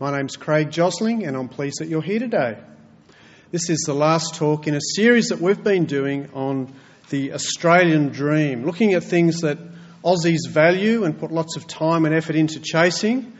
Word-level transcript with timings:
My 0.00 0.16
name's 0.16 0.36
Craig 0.36 0.70
Josling 0.70 1.26
and 1.26 1.36
I'm 1.36 1.48
pleased 1.48 1.80
that 1.80 1.88
you're 1.88 2.00
here 2.00 2.20
today. 2.20 2.56
This 3.50 3.68
is 3.68 3.80
the 3.80 3.94
last 3.94 4.36
talk 4.36 4.68
in 4.68 4.76
a 4.76 4.80
series 4.94 5.30
that 5.30 5.40
we've 5.40 5.64
been 5.64 5.86
doing 5.86 6.30
on 6.34 6.72
the 7.10 7.32
Australian 7.32 8.10
dream, 8.10 8.64
looking 8.64 8.94
at 8.94 9.02
things 9.02 9.40
that 9.40 9.58
Aussies 10.04 10.48
value 10.48 11.02
and 11.02 11.18
put 11.18 11.32
lots 11.32 11.56
of 11.56 11.66
time 11.66 12.04
and 12.04 12.14
effort 12.14 12.36
into 12.36 12.60
chasing, 12.60 13.36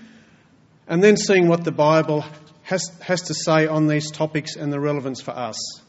and 0.88 1.00
then 1.00 1.16
seeing 1.16 1.46
what 1.46 1.62
the 1.62 1.70
Bible 1.70 2.24
has, 2.64 2.90
has 3.02 3.22
to 3.22 3.34
say 3.34 3.68
on 3.68 3.86
these 3.86 4.10
topics 4.10 4.56
and 4.56 4.72
the 4.72 4.80
relevance 4.80 5.20
for 5.20 5.30
us. 5.30 5.80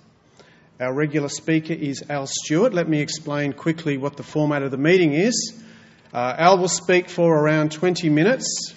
Our 0.79 0.93
regular 0.93 1.29
speaker 1.29 1.73
is 1.73 2.03
Al 2.11 2.27
Stewart. 2.27 2.75
Let 2.75 2.87
me 2.87 3.01
explain 3.01 3.53
quickly 3.53 3.97
what 3.97 4.17
the 4.17 4.23
format 4.23 4.61
of 4.61 4.69
the 4.69 4.77
meeting 4.77 5.13
is. 5.13 5.63
Uh, 6.13 6.35
Al 6.37 6.59
will 6.59 6.67
speak 6.67 7.09
for 7.09 7.35
around 7.35 7.71
20 7.71 8.11
minutes, 8.11 8.75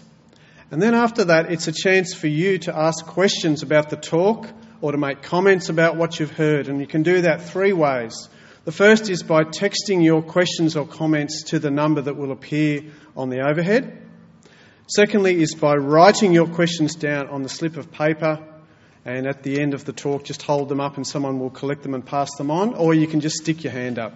and 0.72 0.80
then 0.80 0.94
after 0.94 1.24
that, 1.24 1.52
it's 1.52 1.68
a 1.68 1.72
chance 1.72 2.14
for 2.14 2.28
you 2.28 2.56
to 2.60 2.74
ask 2.74 3.04
questions 3.04 3.62
about 3.62 3.90
the 3.90 3.96
talk 3.96 4.48
or 4.80 4.92
to 4.92 4.96
make 4.96 5.20
comments 5.20 5.68
about 5.68 5.98
what 5.98 6.18
you've 6.18 6.32
heard. 6.32 6.66
And 6.66 6.80
you 6.80 6.86
can 6.86 7.02
do 7.02 7.20
that 7.20 7.42
three 7.42 7.74
ways. 7.74 8.30
The 8.64 8.72
first 8.72 9.10
is 9.10 9.22
by 9.22 9.44
texting 9.44 10.02
your 10.02 10.22
questions 10.22 10.74
or 10.74 10.86
comments 10.86 11.42
to 11.48 11.58
the 11.58 11.70
number 11.70 12.00
that 12.00 12.16
will 12.16 12.32
appear 12.32 12.84
on 13.14 13.28
the 13.28 13.46
overhead. 13.46 14.00
Secondly, 14.86 15.42
is 15.42 15.54
by 15.54 15.74
writing 15.74 16.32
your 16.32 16.46
questions 16.48 16.94
down 16.94 17.28
on 17.28 17.42
the 17.42 17.50
slip 17.50 17.76
of 17.76 17.92
paper. 17.92 18.42
And 19.04 19.26
at 19.26 19.42
the 19.42 19.60
end 19.60 19.74
of 19.74 19.84
the 19.84 19.92
talk, 19.92 20.24
just 20.24 20.40
hold 20.40 20.70
them 20.70 20.80
up 20.80 20.96
and 20.96 21.06
someone 21.06 21.38
will 21.38 21.50
collect 21.50 21.82
them 21.82 21.92
and 21.92 22.06
pass 22.06 22.34
them 22.36 22.50
on. 22.50 22.72
Or 22.76 22.94
you 22.94 23.06
can 23.06 23.20
just 23.20 23.36
stick 23.36 23.62
your 23.62 23.74
hand 23.74 23.98
up 23.98 24.14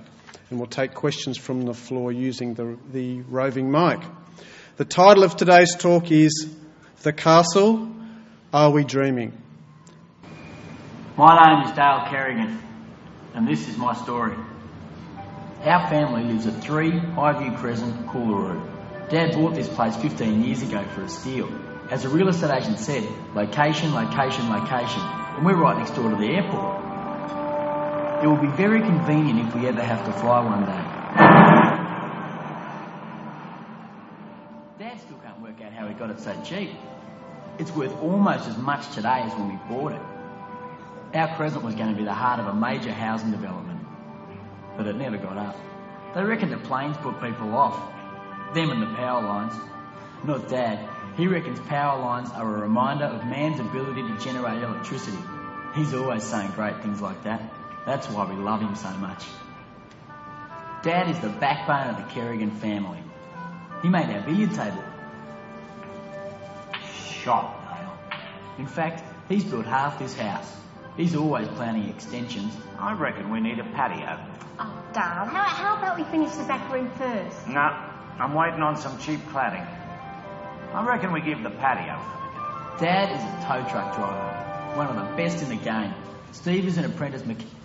and 0.48 0.58
we'll 0.58 0.68
take 0.68 0.94
questions 0.94 1.36
from 1.36 1.66
the 1.66 1.74
floor 1.74 2.12
using 2.12 2.54
the, 2.54 2.78
the 2.92 3.20
roving 3.28 3.70
mic. 3.70 4.00
The 4.76 4.84
title 4.84 5.24
of 5.24 5.36
today's 5.36 5.74
talk 5.74 6.10
is 6.10 6.54
The 7.00 7.10
Castle 7.10 7.90
Are 8.52 8.70
We 8.70 8.84
Dreaming? 8.84 9.32
My 11.16 11.48
name 11.48 11.66
is 11.66 11.74
Dale 11.74 12.04
Kerrigan, 12.10 12.62
and 13.32 13.48
this 13.48 13.68
is 13.68 13.78
my 13.78 13.94
story. 13.94 14.36
Our 15.64 15.88
family 15.88 16.24
lives 16.24 16.46
at 16.46 16.62
3 16.62 16.90
Highview 16.90 17.56
Crescent, 17.56 18.06
Coolaroo. 18.08 19.08
Dad 19.08 19.32
bought 19.32 19.54
this 19.54 19.66
place 19.66 19.96
15 19.96 20.44
years 20.44 20.60
ago 20.62 20.84
for 20.94 21.04
a 21.04 21.08
steal. 21.08 21.48
As 21.90 22.04
a 22.04 22.10
real 22.10 22.28
estate 22.28 22.50
agent 22.50 22.78
said, 22.78 23.08
location, 23.34 23.94
location, 23.94 24.50
location, 24.50 25.00
and 25.00 25.46
we're 25.46 25.56
right 25.56 25.78
next 25.78 25.94
door 25.94 26.10
to 26.10 26.16
the 26.16 26.26
airport. 26.26 26.84
It 28.22 28.26
will 28.26 28.42
be 28.42 28.54
very 28.54 28.82
convenient 28.82 29.48
if 29.48 29.54
we 29.54 29.68
ever 29.68 29.82
have 29.82 30.04
to 30.04 30.12
fly 30.20 30.44
one 30.44 30.66
day. 30.66 30.96
Dad 34.78 35.00
still 35.00 35.16
can't 35.24 35.40
work 35.40 35.58
out 35.62 35.72
how 35.72 35.85
he 35.85 35.85
got 35.98 36.10
it 36.10 36.20
so 36.20 36.34
cheap. 36.44 36.70
It's 37.58 37.70
worth 37.72 37.96
almost 38.02 38.48
as 38.48 38.58
much 38.58 38.94
today 38.94 39.22
as 39.24 39.32
when 39.32 39.48
we 39.48 39.56
bought 39.68 39.92
it. 39.92 40.02
Our 41.14 41.34
Crescent 41.36 41.64
was 41.64 41.74
going 41.74 41.90
to 41.90 41.96
be 41.96 42.04
the 42.04 42.12
heart 42.12 42.40
of 42.40 42.46
a 42.46 42.54
major 42.54 42.92
housing 42.92 43.30
development, 43.30 43.80
but 44.76 44.86
it 44.86 44.96
never 44.96 45.16
got 45.16 45.38
up. 45.38 45.56
They 46.14 46.22
reckon 46.22 46.50
the 46.50 46.58
planes 46.58 46.96
put 46.98 47.20
people 47.22 47.54
off, 47.54 47.78
them 48.54 48.70
and 48.70 48.82
the 48.82 48.94
power 48.94 49.22
lines. 49.22 49.54
Not 50.24 50.48
Dad. 50.48 50.88
He 51.16 51.26
reckons 51.26 51.58
power 51.60 52.00
lines 52.00 52.30
are 52.30 52.56
a 52.56 52.60
reminder 52.60 53.04
of 53.04 53.24
man's 53.24 53.60
ability 53.60 54.02
to 54.02 54.18
generate 54.18 54.62
electricity. 54.62 55.18
He's 55.74 55.94
always 55.94 56.24
saying 56.24 56.50
great 56.52 56.82
things 56.82 57.00
like 57.00 57.24
that. 57.24 57.42
That's 57.86 58.08
why 58.08 58.28
we 58.28 58.36
love 58.36 58.60
him 58.60 58.74
so 58.74 58.90
much. 58.90 59.24
Dad 60.82 61.08
is 61.08 61.18
the 61.20 61.28
backbone 61.28 61.94
of 61.94 61.96
the 61.96 62.12
Kerrigan 62.12 62.50
family. 62.50 62.98
He 63.82 63.88
made 63.88 64.10
our 64.10 64.22
billiard 64.22 64.52
table. 64.52 64.82
Dale. 67.26 67.52
In 68.56 68.66
fact, 68.66 69.02
he's 69.28 69.42
built 69.44 69.66
half 69.66 69.98
this 69.98 70.14
house. 70.14 70.50
He's 70.96 71.16
always 71.16 71.48
planning 71.48 71.88
extensions. 71.88 72.56
I 72.78 72.92
reckon 72.94 73.30
we 73.30 73.40
need 73.40 73.58
a 73.58 73.64
patio. 73.64 74.18
Oh, 74.58 74.84
Dale, 74.94 75.02
how, 75.02 75.42
how 75.42 75.76
about 75.76 75.98
we 75.98 76.04
finish 76.04 76.30
the 76.36 76.44
back 76.44 76.72
room 76.72 76.88
first? 76.92 77.48
No, 77.48 77.60
I'm 78.18 78.32
waiting 78.32 78.62
on 78.62 78.76
some 78.76 78.96
cheap 78.98 79.20
cladding. 79.26 79.66
I 80.72 80.86
reckon 80.86 81.12
we 81.12 81.20
give 81.20 81.42
the 81.42 81.50
patio. 81.50 82.00
Dad 82.78 83.10
is 83.10 83.22
a 83.22 83.46
tow 83.46 83.68
truck 83.70 83.96
driver, 83.96 84.76
one 84.76 84.86
of 84.86 84.96
the 84.96 85.16
best 85.16 85.42
in 85.42 85.48
the 85.48 85.56
game. 85.56 85.92
Steve 86.32 86.66
is 86.66 86.78
an 86.78 86.84
apprentice 86.84 87.26
mechanic. 87.26 87.55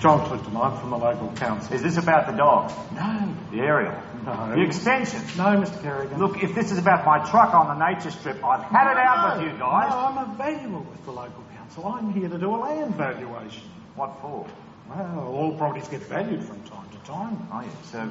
John 0.00 0.26
Clifton, 0.26 0.56
I'm 0.56 0.78
from 0.78 0.90
the 0.90 0.98
local 0.98 1.32
council. 1.36 1.74
Is 1.74 1.82
this 1.82 1.96
about 1.96 2.26
the 2.26 2.32
dog? 2.36 2.70
No, 2.94 3.34
The 3.52 3.60
aerial? 3.60 3.94
no. 4.24 4.52
The 4.54 4.62
extension? 4.62 5.20
No, 5.36 5.44
Mr. 5.60 5.80
Kerrigan. 5.82 6.18
Look, 6.18 6.42
if 6.42 6.54
this 6.54 6.70
is 6.72 6.78
about 6.78 7.04
my 7.06 7.18
truck 7.30 7.54
on 7.54 7.78
the 7.78 7.88
nature 7.88 8.10
strip, 8.10 8.44
I've 8.44 8.64
had 8.70 8.92
it 8.92 8.98
out 8.98 9.38
with 9.38 9.46
you 9.46 9.58
guys. 9.58 9.90
No, 9.90 9.98
I'm 9.98 10.18
a 10.18 10.34
valuer 10.36 10.78
with 10.80 11.04
the 11.04 11.12
local 11.12 11.44
council. 11.56 11.86
I'm 11.86 12.12
here 12.12 12.28
to 12.28 12.38
do 12.38 12.54
a 12.54 12.56
land 12.58 12.94
valuation. 12.96 13.62
What 13.94 14.18
for? 14.20 14.46
Well, 14.88 15.28
all 15.34 15.56
properties 15.56 15.88
get 15.88 16.02
valued 16.02 16.44
from 16.44 16.62
time 16.64 16.88
to 16.90 16.98
time. 17.10 17.48
Oh, 17.52 17.60
yeah. 17.60 17.68
So, 17.90 18.10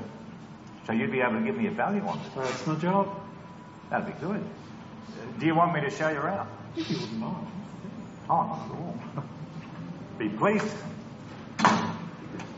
so 0.88 0.94
you'd 0.94 1.12
be 1.12 1.22
able 1.22 1.40
to 1.40 1.46
give 1.46 1.56
me 1.58 1.68
a 1.68 1.72
value 1.72 2.02
on 2.02 2.18
it. 2.20 2.24
That's 2.36 2.68
my 2.68 2.76
job. 2.76 3.10
That'd 3.90 4.08
be 4.08 4.14
good. 4.20 4.42
Uh, 4.42 5.40
do 5.40 5.46
you 5.46 5.56
want 5.56 5.74
me 5.74 5.82
to 5.82 5.90
show 5.90 6.10
you 6.10 6.18
around? 6.18 6.50
If 6.76 6.90
you 6.90 6.98
wouldn't 7.00 7.20
mind. 7.20 7.48
Oh, 8.30 8.36
not 8.36 8.66
at 8.66 8.72
all. 8.72 9.24
be 10.20 10.30
pleased. 10.30 10.76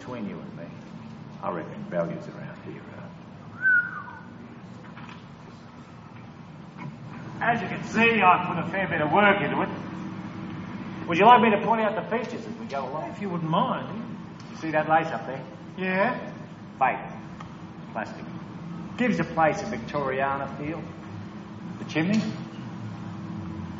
Between 0.07 0.29
you 0.29 0.40
and 0.40 0.57
me, 0.57 0.63
I 1.44 1.51
reckon 1.51 1.84
values 1.90 2.23
around 2.29 2.57
here 2.63 2.81
are... 7.41 7.51
As 7.51 7.62
you 7.62 7.68
can 7.68 7.84
see, 7.84 8.22
I've 8.22 8.47
put 8.47 8.57
a 8.57 8.69
fair 8.72 8.88
bit 8.88 9.01
of 9.01 9.12
work 9.12 9.41
into 9.41 9.62
it. 9.63 9.69
Would 11.09 11.17
you 11.17 11.25
like 11.25 11.41
me 11.41 11.50
to 11.51 11.62
point 11.62 11.81
out 11.81 11.96
the 11.96 12.03
features 12.09 12.46
as 12.46 12.56
we 12.57 12.67
go 12.67 12.88
along? 12.88 13.12
If 13.12 13.22
you 13.22 13.29
wouldn't 13.29 13.51
mind. 13.51 14.01
You 14.51 14.57
see 14.59 14.72
that 14.72 14.88
lace 14.88 15.07
up 15.07 15.28
there? 15.28 15.44
Yeah? 15.78 16.17
Fake. 16.79 17.00
Plastic. 17.91 18.23
Gives 18.96 19.17
the 19.17 19.25
place 19.25 19.62
a 19.62 19.66
Victoriana 19.66 20.57
feel. 20.57 20.81
The 21.79 21.85
chimney? 21.85 22.22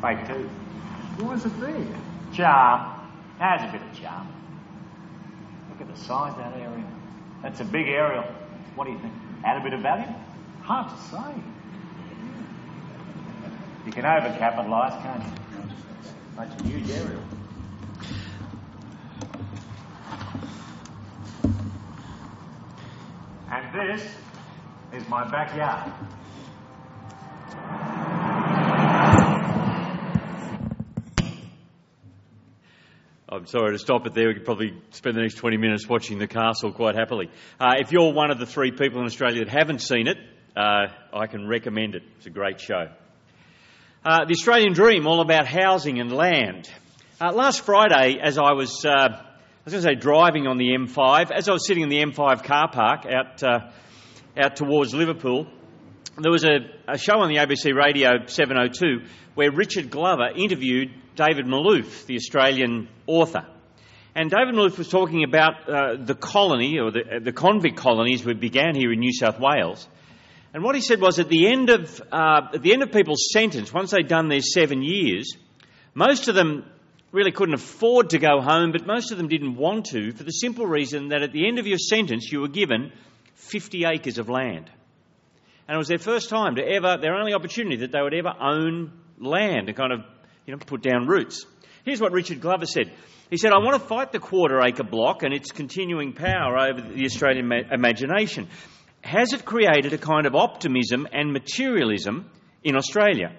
Fake 0.02 0.26
too. 0.26 0.50
What 1.24 1.38
is 1.38 1.46
it 1.46 1.58
there? 1.58 1.86
Charm. 2.34 3.00
Has 3.38 3.62
a 3.66 3.72
bit 3.72 3.80
of 3.80 3.98
charm. 3.98 4.28
Size 6.06 6.34
that 6.36 6.54
aerial. 6.56 6.84
That's 7.42 7.60
a 7.60 7.64
big 7.64 7.88
aerial. 7.88 8.24
What 8.74 8.84
do 8.84 8.92
you 8.92 8.98
think? 8.98 9.12
Add 9.44 9.60
a 9.60 9.64
bit 9.64 9.72
of 9.72 9.80
value? 9.80 10.06
Hard 10.62 10.88
to 10.90 10.96
say. 11.04 11.34
You 13.86 13.92
can 13.92 14.04
overcapitalise, 14.04 15.02
can't 15.02 15.22
you? 15.24 15.30
That's 16.36 16.60
a 16.60 16.64
huge 16.66 16.90
aerial. 16.90 17.22
And 23.50 23.74
this 23.74 24.06
is 24.92 25.08
my 25.08 25.28
backyard. 25.30 25.92
I'm 33.38 33.46
sorry 33.46 33.70
to 33.70 33.78
stop 33.78 34.04
it 34.04 34.14
there. 34.14 34.26
We 34.26 34.34
could 34.34 34.44
probably 34.44 34.72
spend 34.90 35.16
the 35.16 35.20
next 35.20 35.36
20 35.36 35.58
minutes 35.58 35.88
watching 35.88 36.18
the 36.18 36.26
castle 36.26 36.72
quite 36.72 36.96
happily. 36.96 37.30
Uh, 37.60 37.74
if 37.78 37.92
you're 37.92 38.12
one 38.12 38.32
of 38.32 38.40
the 38.40 38.46
three 38.46 38.72
people 38.72 38.98
in 38.98 39.06
Australia 39.06 39.44
that 39.44 39.48
haven't 39.48 39.78
seen 39.78 40.08
it, 40.08 40.16
uh, 40.56 40.88
I 41.12 41.28
can 41.28 41.46
recommend 41.46 41.94
it. 41.94 42.02
It's 42.16 42.26
a 42.26 42.30
great 42.30 42.60
show. 42.60 42.88
Uh, 44.04 44.24
the 44.24 44.32
Australian 44.32 44.72
Dream, 44.72 45.06
all 45.06 45.20
about 45.20 45.46
housing 45.46 46.00
and 46.00 46.10
land. 46.10 46.68
Uh, 47.20 47.32
last 47.32 47.60
Friday, 47.60 48.18
as 48.20 48.38
I 48.38 48.54
was, 48.54 48.84
uh, 48.84 48.90
I 48.90 49.24
was 49.64 49.72
going 49.72 49.84
to 49.84 49.88
say 49.88 49.94
driving 49.94 50.48
on 50.48 50.58
the 50.58 50.70
M5, 50.70 51.30
as 51.30 51.48
I 51.48 51.52
was 51.52 51.64
sitting 51.64 51.84
in 51.84 51.90
the 51.90 52.02
M5 52.02 52.42
car 52.42 52.68
park 52.72 53.06
out, 53.06 53.40
uh, 53.44 53.70
out 54.36 54.56
towards 54.56 54.94
Liverpool, 54.94 55.46
there 56.22 56.32
was 56.32 56.44
a, 56.44 56.58
a 56.88 56.98
show 56.98 57.20
on 57.20 57.28
the 57.28 57.36
ABC 57.36 57.74
Radio 57.74 58.26
702 58.26 59.06
where 59.34 59.52
Richard 59.52 59.90
Glover 59.90 60.28
interviewed 60.34 60.90
David 61.14 61.46
Malouf, 61.46 62.06
the 62.06 62.16
Australian 62.16 62.88
author. 63.06 63.46
And 64.14 64.30
David 64.30 64.54
Malouf 64.54 64.78
was 64.78 64.88
talking 64.88 65.22
about 65.22 65.68
uh, 65.68 65.96
the 65.96 66.14
colony, 66.14 66.78
or 66.78 66.90
the, 66.90 67.20
the 67.22 67.32
convict 67.32 67.76
colonies 67.76 68.24
we 68.24 68.34
began 68.34 68.74
here 68.74 68.92
in 68.92 68.98
New 68.98 69.12
South 69.12 69.38
Wales, 69.38 69.86
And 70.52 70.64
what 70.64 70.74
he 70.74 70.80
said 70.80 71.00
was 71.00 71.18
at 71.18 71.28
the 71.28 71.46
end 71.46 71.70
of, 71.70 72.00
uh, 72.10 72.48
at 72.54 72.62
the 72.62 72.72
end 72.72 72.82
of 72.82 72.90
people's 72.90 73.28
sentence, 73.32 73.72
once 73.72 73.90
they'd 73.90 74.08
done 74.08 74.28
their 74.28 74.40
seven 74.40 74.82
years, 74.82 75.36
most 75.94 76.28
of 76.28 76.34
them 76.34 76.64
really 77.12 77.32
couldn't 77.32 77.54
afford 77.54 78.10
to 78.10 78.18
go 78.18 78.40
home, 78.40 78.72
but 78.72 78.86
most 78.86 79.12
of 79.12 79.18
them 79.18 79.28
didn't 79.28 79.56
want 79.56 79.86
to 79.86 80.12
for 80.12 80.24
the 80.24 80.30
simple 80.30 80.66
reason 80.66 81.08
that 81.08 81.22
at 81.22 81.32
the 81.32 81.46
end 81.46 81.58
of 81.58 81.66
your 81.66 81.78
sentence 81.78 82.30
you 82.32 82.40
were 82.40 82.48
given 82.48 82.92
50 83.34 83.84
acres 83.84 84.18
of 84.18 84.28
land. 84.28 84.70
And 85.68 85.74
it 85.74 85.78
was 85.78 85.88
their 85.88 85.98
first 85.98 86.30
time 86.30 86.54
to 86.54 86.62
ever, 86.62 86.96
their 86.96 87.14
only 87.14 87.34
opportunity 87.34 87.76
that 87.76 87.92
they 87.92 88.00
would 88.00 88.14
ever 88.14 88.32
own 88.40 88.92
land 89.18 89.68
and 89.68 89.76
kind 89.76 89.92
of, 89.92 90.00
you 90.46 90.54
know, 90.54 90.58
put 90.58 90.82
down 90.82 91.06
roots. 91.06 91.44
Here's 91.84 92.00
what 92.00 92.12
Richard 92.12 92.40
Glover 92.40 92.64
said. 92.64 92.90
He 93.30 93.36
said, 93.36 93.52
I 93.52 93.58
want 93.58 93.80
to 93.80 93.86
fight 93.86 94.10
the 94.10 94.18
quarter 94.18 94.60
acre 94.62 94.82
block 94.82 95.22
and 95.22 95.34
its 95.34 95.52
continuing 95.52 96.14
power 96.14 96.58
over 96.58 96.80
the 96.80 97.04
Australian 97.04 97.46
ma- 97.48 97.68
imagination. 97.70 98.48
Has 99.02 99.34
it 99.34 99.44
created 99.44 99.92
a 99.92 99.98
kind 99.98 100.26
of 100.26 100.34
optimism 100.34 101.06
and 101.12 101.32
materialism 101.32 102.30
in 102.64 102.74
Australia? 102.74 103.32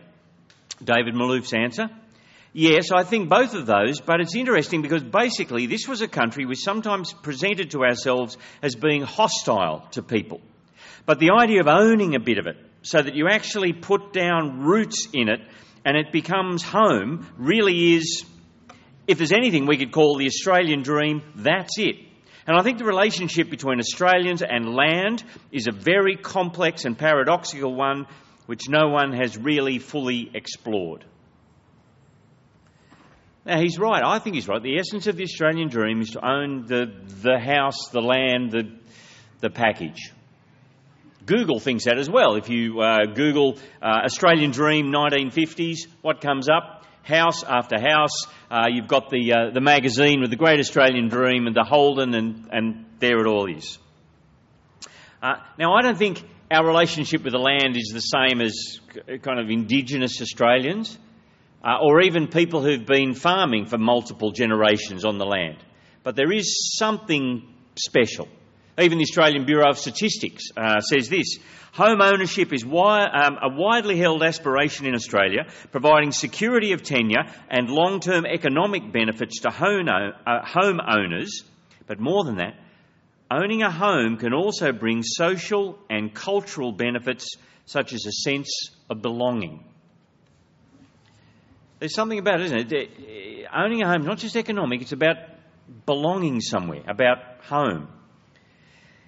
David 0.83 1.15
Malouf's 1.15 1.53
answer 1.53 1.89
Yes, 2.51 2.91
I 2.91 3.03
think 3.03 3.29
both 3.29 3.53
of 3.53 3.67
those, 3.67 4.01
but 4.01 4.21
it's 4.21 4.35
interesting 4.35 4.81
because 4.81 5.03
basically 5.03 5.67
this 5.67 5.87
was 5.87 6.01
a 6.01 6.07
country 6.07 6.45
we 6.45 6.55
sometimes 6.55 7.13
presented 7.13 7.71
to 7.71 7.83
ourselves 7.83 8.37
as 8.63 8.75
being 8.75 9.03
hostile 9.03 9.87
to 9.91 10.01
people. 10.01 10.41
But 11.05 11.19
the 11.19 11.31
idea 11.31 11.61
of 11.61 11.67
owning 11.67 12.15
a 12.15 12.19
bit 12.19 12.37
of 12.37 12.47
it 12.47 12.57
so 12.81 13.01
that 13.01 13.15
you 13.15 13.27
actually 13.29 13.73
put 13.73 14.13
down 14.13 14.61
roots 14.61 15.07
in 15.13 15.29
it 15.29 15.41
and 15.85 15.97
it 15.97 16.11
becomes 16.11 16.63
home 16.63 17.27
really 17.37 17.95
is, 17.95 18.25
if 19.07 19.17
there's 19.17 19.31
anything 19.31 19.65
we 19.65 19.77
could 19.77 19.91
call 19.91 20.17
the 20.17 20.25
Australian 20.25 20.83
dream, 20.83 21.21
that's 21.35 21.77
it. 21.77 21.95
And 22.45 22.57
I 22.57 22.63
think 22.63 22.77
the 22.79 22.85
relationship 22.85 23.49
between 23.49 23.79
Australians 23.79 24.41
and 24.41 24.73
land 24.73 25.23
is 25.51 25.67
a 25.67 25.71
very 25.71 26.15
complex 26.15 26.85
and 26.85 26.97
paradoxical 26.97 27.75
one 27.75 28.07
which 28.47 28.67
no 28.67 28.87
one 28.87 29.13
has 29.13 29.37
really 29.37 29.77
fully 29.77 30.31
explored. 30.33 31.05
Now, 33.45 33.59
he's 33.59 33.77
right. 33.77 34.03
I 34.03 34.17
think 34.17 34.35
he's 34.35 34.47
right. 34.47 34.61
The 34.61 34.79
essence 34.79 35.05
of 35.05 35.15
the 35.15 35.23
Australian 35.23 35.69
dream 35.69 36.01
is 36.01 36.09
to 36.11 36.27
own 36.27 36.65
the, 36.65 36.91
the 37.21 37.39
house, 37.39 37.89
the 37.91 38.01
land, 38.01 38.51
the, 38.51 38.75
the 39.39 39.49
package. 39.51 40.11
Google 41.25 41.59
thinks 41.59 41.85
that 41.85 41.97
as 41.97 42.09
well. 42.09 42.35
If 42.35 42.49
you 42.49 42.79
uh, 42.79 43.05
Google 43.13 43.57
uh, 43.81 44.01
Australian 44.05 44.51
Dream 44.51 44.91
1950s, 44.91 45.87
what 46.01 46.21
comes 46.21 46.49
up? 46.49 46.85
House 47.03 47.43
after 47.43 47.79
house. 47.79 48.25
Uh, 48.49 48.67
you've 48.69 48.87
got 48.87 49.09
the, 49.09 49.33
uh, 49.33 49.49
the 49.51 49.61
magazine 49.61 50.21
with 50.21 50.29
the 50.29 50.35
Great 50.35 50.59
Australian 50.59 51.09
Dream 51.09 51.47
and 51.47 51.55
the 51.55 51.63
Holden, 51.63 52.13
and, 52.13 52.49
and 52.51 52.85
there 52.99 53.19
it 53.19 53.27
all 53.27 53.49
is. 53.49 53.77
Uh, 55.21 55.35
now, 55.57 55.73
I 55.73 55.81
don't 55.81 55.97
think 55.97 56.23
our 56.51 56.65
relationship 56.65 57.23
with 57.23 57.33
the 57.33 57.39
land 57.39 57.75
is 57.75 57.91
the 57.93 57.99
same 57.99 58.41
as 58.41 58.79
kind 59.21 59.39
of 59.39 59.49
Indigenous 59.49 60.21
Australians 60.21 60.97
uh, 61.63 61.77
or 61.81 62.01
even 62.01 62.27
people 62.27 62.63
who've 62.63 62.85
been 62.85 63.13
farming 63.13 63.65
for 63.65 63.77
multiple 63.77 64.31
generations 64.31 65.05
on 65.05 65.17
the 65.17 65.25
land. 65.25 65.57
But 66.03 66.15
there 66.15 66.31
is 66.31 66.77
something 66.77 67.53
special. 67.75 68.27
Even 68.79 68.97
the 68.97 69.03
Australian 69.03 69.45
Bureau 69.45 69.69
of 69.69 69.77
Statistics 69.77 70.51
uh, 70.55 70.79
says 70.79 71.09
this 71.09 71.37
Home 71.73 72.01
ownership 72.01 72.53
is 72.53 72.63
wi- 72.63 73.07
um, 73.07 73.37
a 73.41 73.53
widely 73.53 73.97
held 73.97 74.23
aspiration 74.23 74.85
in 74.85 74.95
Australia, 74.95 75.45
providing 75.71 76.11
security 76.11 76.71
of 76.71 76.81
tenure 76.81 77.25
and 77.49 77.69
long 77.69 77.99
term 77.99 78.25
economic 78.25 78.91
benefits 78.91 79.41
to 79.41 79.49
home, 79.49 79.87
uh, 79.87 80.41
owners. 80.87 81.43
But 81.87 81.99
more 81.99 82.23
than 82.23 82.37
that, 82.37 82.55
owning 83.29 83.63
a 83.63 83.71
home 83.71 84.17
can 84.17 84.33
also 84.33 84.71
bring 84.71 85.03
social 85.03 85.77
and 85.89 86.13
cultural 86.13 86.71
benefits, 86.71 87.35
such 87.65 87.93
as 87.93 88.05
a 88.05 88.11
sense 88.11 88.71
of 88.89 89.01
belonging. 89.01 89.63
There's 91.79 91.93
something 91.93 92.19
about 92.19 92.41
it, 92.41 92.45
isn't 92.45 92.73
it? 92.73 93.47
Owning 93.55 93.81
a 93.83 93.87
home 93.87 94.01
is 94.01 94.07
not 94.07 94.17
just 94.17 94.35
economic, 94.35 94.81
it's 94.81 94.91
about 94.91 95.17
belonging 95.85 96.41
somewhere, 96.41 96.83
about 96.87 97.19
home. 97.43 97.87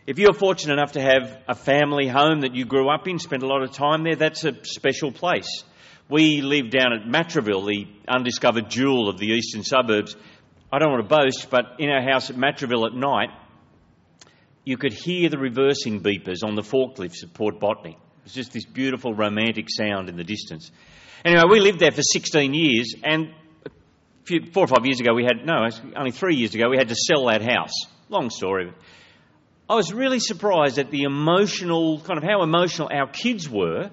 If 0.08 0.18
you're 0.18 0.34
fortunate 0.34 0.74
enough 0.74 0.94
to 0.94 1.02
have 1.02 1.38
a 1.48 1.54
family 1.54 2.08
home 2.08 2.42
that 2.42 2.56
you 2.56 2.66
grew 2.66 2.90
up 2.90 3.08
in, 3.08 3.20
spent 3.20 3.44
a 3.44 3.48
lot 3.48 3.62
of 3.62 3.72
time 3.72 4.04
there, 4.04 4.16
that's 4.16 4.44
a 4.46 4.54
special 4.64 5.12
place. 5.12 5.64
We 6.10 6.42
live 6.42 6.72
down 6.72 6.92
at 6.94 7.08
Matraville, 7.08 7.68
the 7.68 7.88
undiscovered 8.08 8.68
jewel 8.68 9.10
of 9.10 9.20
the 9.20 9.28
eastern 9.28 9.64
suburbs. 9.64 10.16
I 10.74 10.80
don't 10.80 10.92
want 10.92 11.08
to 11.08 11.16
boast, 11.16 11.52
but 11.52 11.76
in 11.78 11.90
our 11.90 12.02
house 12.02 12.32
at 12.32 12.36
Matraville 12.36 12.88
at 12.88 12.96
night, 12.96 13.30
you 14.66 14.76
could 14.76 14.92
hear 14.92 15.30
the 15.30 15.38
reversing 15.38 16.02
beepers 16.02 16.44
on 16.44 16.56
the 16.56 16.64
forklifts 16.64 17.24
at 17.24 17.34
Port 17.36 17.60
Botany. 17.60 17.98
It's 18.26 18.34
just 18.34 18.54
this 18.54 18.66
beautiful 18.66 19.14
romantic 19.14 19.68
sound 19.70 20.10
in 20.10 20.18
the 20.18 20.24
distance. 20.24 20.72
Anyway, 21.24 21.44
we 21.48 21.60
lived 21.60 21.80
there 21.80 21.92
for 21.92 22.02
16 22.02 22.56
years, 22.56 22.96
and 23.04 23.36
few, 24.24 24.52
four 24.52 24.64
or 24.64 24.68
five 24.68 24.86
years 24.86 25.00
ago, 25.00 25.14
we 25.14 25.24
had 25.24 25.46
no, 25.46 25.68
only 25.96 26.12
three 26.12 26.38
years 26.38 26.56
ago, 26.56 26.70
we 26.70 26.78
had 26.78 26.90
to 26.90 26.96
sell 26.96 27.28
that 27.28 27.44
house. 27.44 27.74
Long 28.10 28.32
story. 28.32 28.74
I 29.72 29.76
was 29.76 29.94
really 29.94 30.20
surprised 30.20 30.80
at 30.80 30.92
the 30.92 31.04
emotional, 31.04 32.02
kind 32.02 32.18
of 32.18 32.26
how 32.26 32.44
emotional 32.44 32.90
our 32.94 33.08
kids 33.08 33.50
were, 33.50 33.90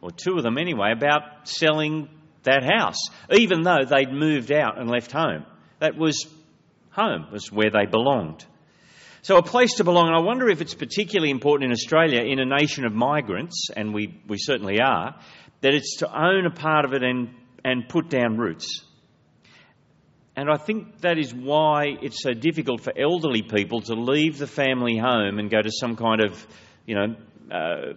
or 0.00 0.10
two 0.10 0.38
of 0.38 0.42
them 0.42 0.56
anyway, 0.56 0.90
about 0.96 1.46
selling 1.46 2.08
that 2.44 2.62
house, 2.62 2.96
even 3.30 3.60
though 3.60 3.84
they'd 3.86 4.10
moved 4.10 4.50
out 4.50 4.78
and 4.78 4.88
left 4.88 5.12
home. 5.12 5.44
That 5.80 5.98
was 5.98 6.26
home, 6.92 7.26
was 7.30 7.52
where 7.52 7.68
they 7.70 7.84
belonged. 7.84 8.46
So, 9.20 9.36
a 9.36 9.42
place 9.42 9.74
to 9.74 9.84
belong, 9.84 10.06
and 10.06 10.16
I 10.16 10.22
wonder 10.22 10.48
if 10.48 10.62
it's 10.62 10.72
particularly 10.72 11.30
important 11.30 11.66
in 11.66 11.72
Australia, 11.72 12.22
in 12.22 12.40
a 12.40 12.46
nation 12.46 12.86
of 12.86 12.94
migrants, 12.94 13.68
and 13.76 13.92
we, 13.92 14.22
we 14.26 14.38
certainly 14.38 14.80
are, 14.80 15.14
that 15.60 15.74
it's 15.74 15.98
to 15.98 16.08
own 16.08 16.46
a 16.46 16.50
part 16.50 16.86
of 16.86 16.94
it 16.94 17.02
and, 17.02 17.34
and 17.66 17.86
put 17.86 18.08
down 18.08 18.38
roots. 18.38 18.82
And 20.38 20.48
I 20.48 20.56
think 20.56 21.00
that 21.00 21.18
is 21.18 21.34
why 21.34 21.96
it's 22.00 22.22
so 22.22 22.32
difficult 22.32 22.82
for 22.82 22.92
elderly 22.96 23.42
people 23.42 23.80
to 23.80 23.94
leave 23.94 24.38
the 24.38 24.46
family 24.46 24.96
home 24.96 25.40
and 25.40 25.50
go 25.50 25.60
to 25.60 25.68
some 25.68 25.96
kind 25.96 26.20
of, 26.20 26.46
you 26.86 26.94
know, 26.94 27.16
uh, 27.50 27.94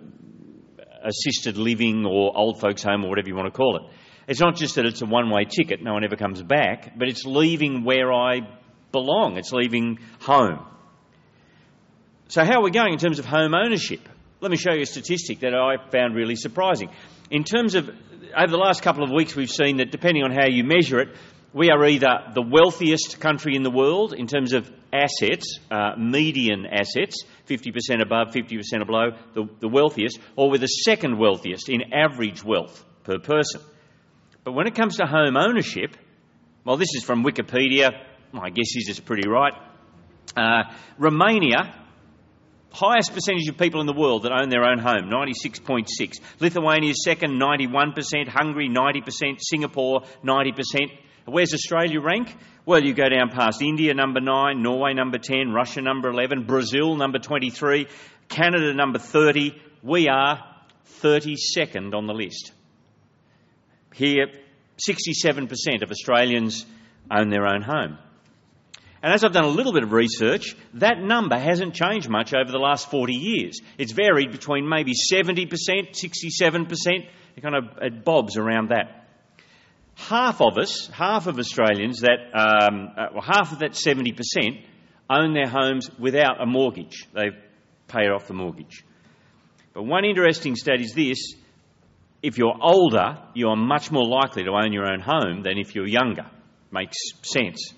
assisted 1.03 1.57
living 1.57 2.03
or 2.03 2.35
old 2.35 2.59
folks' 2.59 2.81
home 2.81 3.05
or 3.05 3.09
whatever 3.09 3.27
you 3.29 3.35
want 3.35 3.45
to 3.45 3.55
call 3.55 3.77
it. 3.77 3.83
It's 4.27 4.39
not 4.39 4.55
just 4.55 4.73
that 4.73 4.87
it's 4.87 5.03
a 5.03 5.05
one 5.05 5.29
way 5.29 5.45
ticket, 5.45 5.83
no 5.83 5.93
one 5.93 6.03
ever 6.03 6.15
comes 6.15 6.41
back, 6.41 6.97
but 6.97 7.09
it's 7.09 7.25
leaving 7.25 7.83
where 7.83 8.11
I 8.11 8.39
belong, 8.91 9.37
it's 9.37 9.51
leaving 9.51 9.99
home. 10.21 10.65
So, 12.29 12.43
how 12.43 12.61
are 12.61 12.63
we 12.63 12.71
going 12.71 12.93
in 12.93 12.97
terms 12.97 13.19
of 13.19 13.25
home 13.25 13.53
ownership? 13.53 14.09
Let 14.39 14.49
me 14.49 14.57
show 14.57 14.73
you 14.73 14.81
a 14.81 14.87
statistic 14.87 15.41
that 15.41 15.53
I 15.53 15.75
found 15.91 16.15
really 16.15 16.35
surprising. 16.35 16.89
In 17.29 17.43
terms 17.43 17.75
of, 17.75 17.87
over 17.87 18.47
the 18.47 18.57
last 18.57 18.81
couple 18.81 19.03
of 19.03 19.11
weeks, 19.11 19.35
we've 19.35 19.51
seen 19.51 19.77
that 19.77 19.91
depending 19.91 20.23
on 20.23 20.31
how 20.31 20.47
you 20.47 20.63
measure 20.63 20.99
it, 21.01 21.09
we 21.53 21.69
are 21.69 21.85
either 21.85 22.31
the 22.33 22.41
wealthiest 22.41 23.19
country 23.19 23.55
in 23.55 23.63
the 23.63 23.71
world 23.71 24.13
in 24.13 24.27
terms 24.27 24.53
of 24.53 24.71
assets, 24.93 25.59
uh, 25.69 25.95
median 25.97 26.65
assets, 26.65 27.23
50% 27.47 28.01
above, 28.01 28.29
50% 28.33 28.85
below, 28.85 29.11
the, 29.33 29.47
the 29.59 29.67
wealthiest, 29.67 30.19
or 30.35 30.49
we're 30.49 30.57
the 30.57 30.67
second 30.67 31.17
wealthiest 31.17 31.69
in 31.69 31.93
average 31.93 32.43
wealth 32.43 32.85
per 33.03 33.19
person. 33.19 33.61
But 34.43 34.53
when 34.53 34.67
it 34.67 34.75
comes 34.75 34.97
to 34.97 35.05
home 35.05 35.35
ownership, 35.37 35.95
well, 36.63 36.77
this 36.77 36.95
is 36.95 37.03
from 37.03 37.23
Wikipedia. 37.23 37.91
My 38.31 38.49
guess 38.49 38.75
is 38.75 38.87
it's 38.89 38.99
pretty 38.99 39.27
right. 39.27 39.53
Uh, 40.35 40.63
Romania 40.97 41.75
highest 42.73 43.13
percentage 43.13 43.47
of 43.49 43.57
people 43.57 43.81
in 43.81 43.87
the 43.87 43.93
world 43.93 44.23
that 44.23 44.31
own 44.31 44.49
their 44.49 44.63
own 44.63 44.79
home, 44.79 45.09
96.6. 45.09 45.87
Lithuania 46.39 46.91
is 46.91 47.03
second, 47.03 47.39
91%. 47.39 48.27
Hungary, 48.27 48.69
90%. 48.69 49.39
Singapore, 49.39 50.01
90%. 50.23 50.89
Where's 51.25 51.53
Australia 51.53 52.01
rank? 52.01 52.35
Well, 52.65 52.83
you 52.83 52.93
go 52.93 53.09
down 53.09 53.29
past 53.29 53.61
India, 53.61 53.93
number 53.93 54.21
9, 54.21 54.61
Norway, 54.61 54.93
number 54.93 55.17
10, 55.17 55.51
Russia, 55.51 55.81
number 55.81 56.09
11, 56.09 56.45
Brazil, 56.45 56.95
number 56.95 57.19
23, 57.19 57.87
Canada, 58.27 58.73
number 58.73 58.99
30. 58.99 59.59
We 59.83 60.07
are 60.07 60.43
32nd 61.01 61.93
on 61.93 62.07
the 62.07 62.13
list. 62.13 62.51
Here, 63.93 64.27
67% 64.89 65.83
of 65.83 65.91
Australians 65.91 66.65
own 67.11 67.29
their 67.29 67.45
own 67.45 67.61
home. 67.61 67.97
And 69.03 69.13
as 69.13 69.23
I've 69.23 69.33
done 69.33 69.45
a 69.45 69.49
little 69.49 69.73
bit 69.73 69.83
of 69.83 69.91
research, 69.91 70.55
that 70.75 70.99
number 70.99 71.37
hasn't 71.37 71.73
changed 71.73 72.07
much 72.07 72.33
over 72.33 72.51
the 72.51 72.59
last 72.59 72.91
40 72.91 73.13
years. 73.13 73.59
It's 73.77 73.91
varied 73.91 74.31
between 74.31 74.69
maybe 74.69 74.93
70%, 74.93 75.49
67%, 75.49 77.07
it 77.35 77.41
kind 77.41 77.55
of 77.55 77.77
it 77.81 78.05
bobs 78.05 78.37
around 78.37 78.69
that. 78.69 79.00
Half 79.95 80.41
of 80.41 80.57
us, 80.57 80.87
half 80.87 81.27
of 81.27 81.37
Australians, 81.37 82.01
that, 82.01 82.19
um, 82.33 82.89
uh, 82.97 83.07
well, 83.13 83.21
half 83.21 83.51
of 83.51 83.59
that 83.59 83.71
70% 83.71 84.65
own 85.09 85.33
their 85.33 85.47
homes 85.47 85.89
without 85.99 86.41
a 86.41 86.45
mortgage. 86.45 87.07
They've 87.13 87.37
paid 87.87 88.09
off 88.09 88.27
the 88.27 88.33
mortgage. 88.33 88.83
But 89.73 89.83
one 89.83 90.05
interesting 90.05 90.55
stat 90.55 90.81
is 90.81 90.93
this 90.93 91.35
if 92.23 92.37
you're 92.37 92.55
older, 92.61 93.17
you 93.33 93.47
are 93.47 93.55
much 93.55 93.91
more 93.91 94.05
likely 94.05 94.43
to 94.43 94.51
own 94.51 94.73
your 94.73 94.91
own 94.91 94.99
home 94.99 95.41
than 95.41 95.57
if 95.57 95.75
you're 95.75 95.87
younger. 95.87 96.29
Makes 96.71 96.97
sense. 97.23 97.73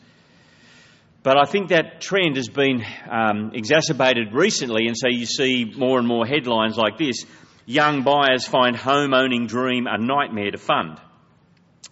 But 1.24 1.38
I 1.38 1.46
think 1.46 1.70
that 1.70 2.02
trend 2.02 2.36
has 2.36 2.50
been 2.50 2.84
um, 3.10 3.52
exacerbated 3.54 4.34
recently, 4.34 4.88
and 4.88 4.98
so 4.98 5.08
you 5.08 5.26
see 5.26 5.72
more 5.76 5.98
and 5.98 6.08
more 6.08 6.26
headlines 6.26 6.76
like 6.78 6.98
this 6.98 7.26
young 7.66 8.04
buyers 8.04 8.46
find 8.46 8.76
home 8.76 9.14
owning 9.14 9.48
dream 9.48 9.88
a 9.88 9.98
nightmare 9.98 10.52
to 10.52 10.58
fund. 10.58 11.00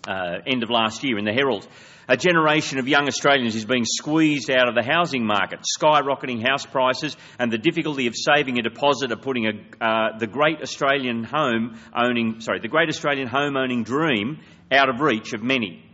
Uh, 0.07 0.39
end 0.47 0.63
of 0.63 0.71
last 0.71 1.03
year 1.03 1.19
in 1.19 1.25
the 1.25 1.31
Herald. 1.31 1.67
A 2.07 2.17
generation 2.17 2.79
of 2.79 2.87
young 2.87 3.07
Australians 3.07 3.55
is 3.55 3.65
being 3.65 3.85
squeezed 3.85 4.49
out 4.49 4.67
of 4.67 4.73
the 4.73 4.83
housing 4.83 5.25
market, 5.25 5.59
skyrocketing 5.79 6.41
house 6.45 6.65
prices, 6.65 7.15
and 7.37 7.51
the 7.51 7.59
difficulty 7.59 8.07
of 8.07 8.15
saving 8.15 8.57
a 8.57 8.63
deposit 8.63 9.11
of 9.11 9.21
putting 9.21 9.45
a, 9.45 9.51
uh, 9.79 10.17
the 10.17 10.25
great 10.25 10.59
Australian 10.61 11.23
home 11.23 11.77
owning, 11.95 12.41
sorry, 12.41 12.59
the 12.59 12.67
great 12.67 12.89
Australian 12.89 13.27
home 13.27 13.55
owning 13.55 13.83
dream 13.83 14.39
out 14.71 14.89
of 14.89 15.01
reach 15.01 15.33
of 15.33 15.43
many. 15.43 15.85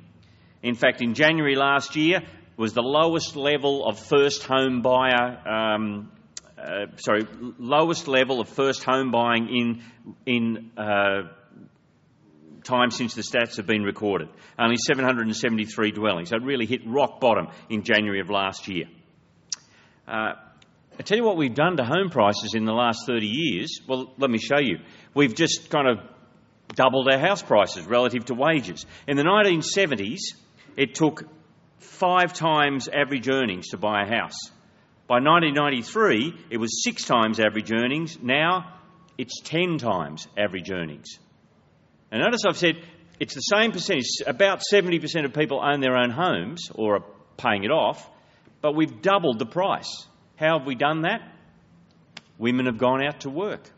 In 0.63 0.75
fact, 0.75 1.01
in 1.01 1.13
January 1.13 1.55
last 1.55 1.97
year 1.97 2.21
was 2.55 2.73
the 2.73 2.81
lowest 2.81 3.35
level 3.35 3.85
of 3.85 3.99
first 3.99 4.43
home 4.43 4.81
buyer 4.81 5.37
um, 5.45 6.09
uh, 6.57 6.87
sorry, 6.97 7.25
lowest 7.59 8.07
level 8.07 8.41
of 8.41 8.49
first 8.49 8.83
home 8.83 9.11
buying 9.11 9.47
in, 9.49 9.83
in 10.25 10.71
uh, 10.77 11.23
time 12.67 12.91
since 12.91 13.15
the 13.15 13.21
stats 13.21 13.57
have 13.57 13.65
been 13.65 13.83
recorded. 13.83 14.29
Only 14.59 14.75
773 14.77 15.91
dwellings. 15.91 16.29
So 16.29 16.35
it 16.35 16.43
really 16.43 16.65
hit 16.65 16.81
rock 16.85 17.19
bottom 17.19 17.47
in 17.69 17.83
January 17.83 18.19
of 18.19 18.29
last 18.29 18.67
year. 18.67 18.85
Uh, 20.07 20.33
I 20.99 21.03
tell 21.03 21.17
you 21.17 21.23
what 21.23 21.37
we've 21.37 21.53
done 21.53 21.77
to 21.77 21.83
home 21.83 22.09
prices 22.09 22.53
in 22.55 22.65
the 22.65 22.73
last 22.73 23.05
30 23.05 23.27
years. 23.27 23.81
Well, 23.87 24.13
let 24.17 24.29
me 24.29 24.39
show 24.39 24.59
you. 24.59 24.79
We've 25.13 25.35
just 25.35 25.69
kind 25.69 25.87
of 25.87 25.99
doubled 26.75 27.07
our 27.07 27.19
house 27.19 27.41
prices 27.41 27.85
relative 27.85 28.25
to 28.25 28.33
wages. 28.33 28.85
In 29.07 29.17
the 29.17 29.23
1970s, 29.23 30.19
it 30.75 30.95
took 30.95 31.23
five 31.79 32.33
times 32.33 32.87
average 32.87 33.29
earnings 33.29 33.69
to 33.69 33.77
buy 33.77 34.03
a 34.03 34.05
house. 34.05 34.51
By 35.07 35.19
1993, 35.19 36.33
it 36.49 36.57
was 36.57 36.83
six 36.83 37.05
times 37.05 37.39
average 37.39 37.71
earnings. 37.71 38.17
Now 38.21 38.73
it's 39.17 39.39
10 39.41 39.77
times 39.77 40.27
average 40.37 40.69
earnings. 40.69 41.19
And 42.11 42.21
notice 42.21 42.41
I've 42.47 42.57
said 42.57 42.75
it's 43.19 43.33
the 43.33 43.41
same 43.41 43.71
percentage. 43.71 44.05
About 44.25 44.61
70% 44.71 45.25
of 45.25 45.33
people 45.33 45.61
own 45.63 45.81
their 45.81 45.97
own 45.97 46.11
homes 46.11 46.69
or 46.73 46.97
are 46.97 47.05
paying 47.37 47.63
it 47.63 47.71
off, 47.71 48.09
but 48.61 48.75
we've 48.75 49.01
doubled 49.01 49.39
the 49.39 49.45
price. 49.45 50.05
How 50.37 50.59
have 50.59 50.67
we 50.67 50.75
done 50.75 51.01
that? 51.01 51.21
Women 52.37 52.67
have 52.67 52.77
gone 52.77 53.03
out 53.03 53.21
to 53.21 53.29
work. 53.29 53.69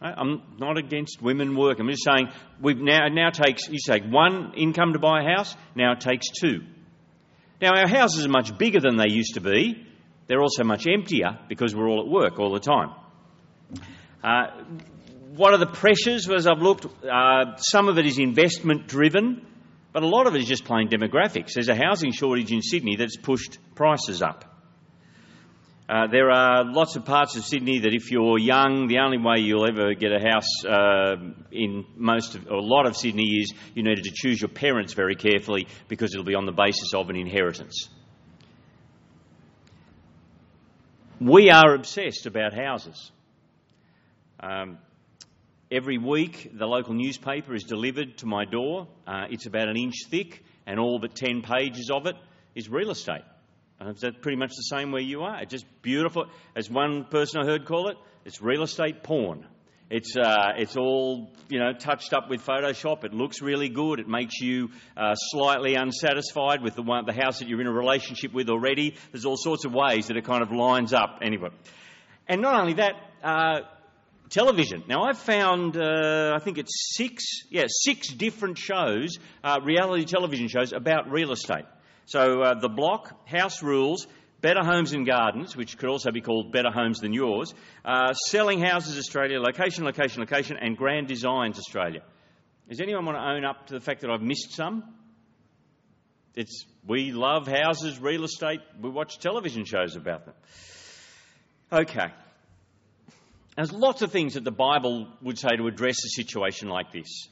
I'm 0.00 0.42
not 0.58 0.76
against 0.76 1.22
women 1.22 1.56
work. 1.56 1.78
I'm 1.80 1.88
just 1.88 2.04
saying 2.04 2.28
we've 2.60 2.78
now, 2.78 3.08
now 3.08 3.30
takes, 3.30 3.68
you 3.68 3.78
take 3.84 4.04
one 4.04 4.52
income 4.54 4.92
to 4.92 4.98
buy 4.98 5.22
a 5.22 5.36
house, 5.36 5.56
now 5.74 5.92
it 5.92 6.00
takes 6.00 6.26
two. 6.28 6.60
Now 7.60 7.70
our 7.70 7.88
houses 7.88 8.26
are 8.26 8.30
much 8.30 8.56
bigger 8.58 8.78
than 8.80 8.96
they 8.96 9.08
used 9.08 9.34
to 9.34 9.40
be, 9.40 9.86
they're 10.26 10.42
also 10.42 10.64
much 10.64 10.86
emptier 10.86 11.38
because 11.48 11.74
we're 11.74 11.88
all 11.88 12.00
at 12.00 12.08
work 12.08 12.38
all 12.38 12.52
the 12.52 12.60
time. 12.60 12.90
Uh, 14.22 14.64
what 15.36 15.52
are 15.52 15.58
the 15.58 15.66
pressures 15.66 16.28
as 16.28 16.46
I've 16.46 16.62
looked? 16.62 16.86
Uh, 17.04 17.56
some 17.56 17.88
of 17.88 17.98
it 17.98 18.06
is 18.06 18.18
investment 18.18 18.88
driven, 18.88 19.46
but 19.92 20.02
a 20.02 20.06
lot 20.06 20.26
of 20.26 20.34
it 20.34 20.40
is 20.40 20.46
just 20.46 20.64
plain 20.64 20.88
demographics. 20.88 21.54
There's 21.54 21.68
a 21.68 21.74
housing 21.74 22.12
shortage 22.12 22.52
in 22.52 22.62
Sydney 22.62 22.96
that's 22.96 23.16
pushed 23.16 23.58
prices 23.74 24.22
up. 24.22 24.44
Uh, 25.88 26.08
there 26.10 26.30
are 26.30 26.64
lots 26.64 26.96
of 26.96 27.04
parts 27.04 27.36
of 27.36 27.44
Sydney 27.44 27.78
that, 27.80 27.94
if 27.94 28.10
you're 28.10 28.38
young, 28.38 28.88
the 28.88 28.98
only 28.98 29.18
way 29.18 29.36
you'll 29.38 29.68
ever 29.68 29.94
get 29.94 30.10
a 30.10 30.18
house 30.18 30.64
uh, 30.64 31.14
in 31.52 31.84
most 31.94 32.34
of, 32.34 32.48
or 32.48 32.56
a 32.56 32.60
lot 32.60 32.86
of 32.86 32.96
Sydney 32.96 33.36
is 33.40 33.54
you 33.74 33.84
needed 33.84 34.02
to 34.04 34.10
choose 34.12 34.40
your 34.40 34.48
parents 34.48 34.94
very 34.94 35.14
carefully 35.14 35.68
because 35.86 36.12
it'll 36.12 36.24
be 36.24 36.34
on 36.34 36.44
the 36.44 36.52
basis 36.52 36.92
of 36.92 37.08
an 37.08 37.14
inheritance. 37.14 37.88
We 41.20 41.50
are 41.50 41.74
obsessed 41.74 42.26
about 42.26 42.52
houses. 42.52 43.12
Um, 44.40 44.78
every 45.70 45.98
week, 45.98 46.50
the 46.52 46.66
local 46.66 46.94
newspaper 46.94 47.54
is 47.54 47.64
delivered 47.64 48.18
to 48.18 48.26
my 48.26 48.44
door. 48.44 48.88
Uh, 49.06 49.26
it's 49.30 49.46
about 49.46 49.68
an 49.68 49.76
inch 49.76 49.94
thick, 50.08 50.42
and 50.66 50.78
all 50.78 50.98
but 50.98 51.14
10 51.14 51.42
pages 51.42 51.90
of 51.90 52.06
it 52.06 52.16
is 52.54 52.68
real 52.68 52.90
estate. 52.90 53.22
Uh, 53.80 53.92
that 54.00 54.22
pretty 54.22 54.38
much 54.38 54.50
the 54.50 54.76
same 54.76 54.90
where 54.90 55.02
you 55.02 55.22
are? 55.22 55.42
It's 55.42 55.50
just 55.50 55.66
beautiful. 55.82 56.26
As 56.54 56.70
one 56.70 57.04
person 57.04 57.42
I 57.42 57.44
heard 57.44 57.66
call 57.66 57.88
it, 57.88 57.96
it's 58.24 58.40
real 58.40 58.62
estate 58.62 59.02
porn. 59.02 59.46
It's, 59.88 60.16
uh, 60.16 60.54
it's 60.56 60.76
all 60.76 61.30
you 61.48 61.60
know 61.60 61.72
touched 61.72 62.12
up 62.12 62.28
with 62.28 62.44
Photoshop. 62.44 63.04
It 63.04 63.14
looks 63.14 63.40
really 63.40 63.68
good. 63.68 64.00
It 64.00 64.08
makes 64.08 64.40
you 64.40 64.70
uh, 64.96 65.14
slightly 65.14 65.74
unsatisfied 65.74 66.60
with 66.62 66.74
the 66.74 66.82
one, 66.82 67.04
the 67.06 67.12
house 67.12 67.38
that 67.38 67.48
you're 67.48 67.60
in 67.60 67.68
a 67.68 67.72
relationship 67.72 68.32
with 68.32 68.48
already. 68.48 68.96
There's 69.12 69.26
all 69.26 69.36
sorts 69.36 69.64
of 69.64 69.72
ways 69.72 70.08
that 70.08 70.16
it 70.16 70.24
kind 70.24 70.42
of 70.42 70.50
lines 70.50 70.92
up. 70.92 71.20
Anyway, 71.22 71.50
and 72.26 72.40
not 72.40 72.60
only 72.60 72.74
that, 72.74 72.94
uh, 73.22 73.60
television. 74.30 74.84
Now 74.88 75.04
I've 75.04 75.18
found 75.18 75.76
uh, 75.76 76.32
I 76.34 76.38
think 76.40 76.58
it's 76.58 76.94
six, 76.96 77.24
yeah, 77.50 77.64
six 77.68 78.08
different 78.08 78.58
shows, 78.58 79.18
uh, 79.42 79.60
reality 79.62 80.04
television 80.04 80.48
shows 80.48 80.72
about 80.72 81.10
real 81.10 81.32
estate. 81.32 81.64
So 82.06 82.42
uh, 82.42 82.54
the 82.60 82.68
block, 82.68 83.28
House 83.28 83.62
Rules, 83.62 84.06
Better 84.40 84.62
Homes 84.62 84.92
and 84.92 85.06
Gardens, 85.06 85.56
which 85.56 85.76
could 85.76 85.88
also 85.88 86.12
be 86.12 86.20
called 86.20 86.52
Better 86.52 86.70
Homes 86.70 87.00
Than 87.00 87.12
Yours, 87.12 87.52
uh, 87.84 88.12
Selling 88.12 88.60
Houses 88.60 88.96
Australia, 88.98 89.40
Location, 89.40 89.84
Location, 89.84 90.20
Location, 90.20 90.56
and 90.60 90.76
Grand 90.76 91.08
Designs 91.08 91.58
Australia. 91.58 92.02
Does 92.68 92.80
anyone 92.80 93.04
want 93.06 93.18
to 93.18 93.24
own 93.24 93.44
up 93.44 93.68
to 93.68 93.74
the 93.74 93.80
fact 93.80 94.02
that 94.02 94.10
I've 94.10 94.22
missed 94.22 94.52
some? 94.52 94.84
It's, 96.34 96.66
we 96.86 97.12
love 97.12 97.48
houses, 97.48 97.98
real 97.98 98.24
estate, 98.24 98.60
we 98.80 98.90
watch 98.90 99.18
television 99.18 99.64
shows 99.64 99.96
about 99.96 100.26
them. 100.26 100.34
Okay. 101.72 102.12
There's 103.56 103.72
lots 103.72 104.02
of 104.02 104.12
things 104.12 104.34
that 104.34 104.44
the 104.44 104.50
Bible 104.50 105.08
would 105.22 105.38
say 105.38 105.56
to 105.56 105.66
address 105.66 105.96
a 106.04 106.08
situation 106.10 106.68
like 106.68 106.92
this. 106.92 107.28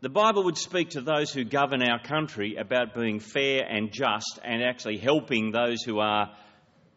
The 0.00 0.10
Bible 0.10 0.44
would 0.44 0.58
speak 0.58 0.90
to 0.90 1.00
those 1.00 1.32
who 1.32 1.44
govern 1.44 1.82
our 1.82 2.00
country 2.00 2.56
about 2.56 2.94
being 2.94 3.18
fair 3.18 3.64
and 3.64 3.90
just 3.90 4.38
and 4.44 4.62
actually 4.62 4.98
helping 4.98 5.50
those 5.50 5.82
who 5.82 5.98
are 5.98 6.36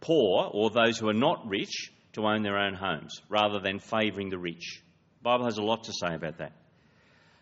poor 0.02 0.50
or 0.54 0.70
those 0.70 0.98
who 0.98 1.08
are 1.08 1.14
not 1.14 1.48
rich 1.48 1.92
to 2.14 2.26
own 2.26 2.44
their 2.44 2.60
own 2.60 2.74
homes 2.74 3.22
rather 3.30 3.60
than 3.60 3.80
favouring 3.80 4.30
the 4.30 4.38
rich. 4.38 4.84
The 5.20 5.24
Bible 5.24 5.46
has 5.46 5.58
a 5.58 5.64
lot 5.64 5.86
to 5.86 5.94
say 5.94 6.14
about 6.14 6.40
that. 6.40 6.52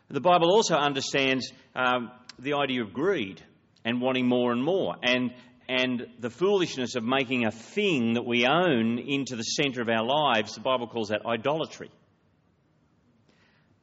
The 0.09 0.21
Bible 0.21 0.51
also 0.51 0.75
understands 0.75 1.51
um, 1.75 2.11
the 2.37 2.53
idea 2.53 2.83
of 2.83 2.93
greed 2.93 3.43
and 3.83 4.01
wanting 4.01 4.27
more 4.27 4.51
and 4.51 4.63
more 4.63 4.95
and, 5.01 5.33
and 5.69 6.07
the 6.17 6.31
foolishness 6.31 6.95
of 6.95 7.03
making 7.03 7.45
a 7.45 7.51
thing 7.51 8.13
that 8.13 8.25
we 8.25 8.47
own 8.47 8.97
into 8.97 9.35
the 9.35 9.43
centre 9.43 9.83
of 9.83 9.87
our 9.87 10.03
lives. 10.03 10.55
The 10.55 10.61
Bible 10.61 10.87
calls 10.87 11.09
that 11.09 11.27
idolatry. 11.27 11.91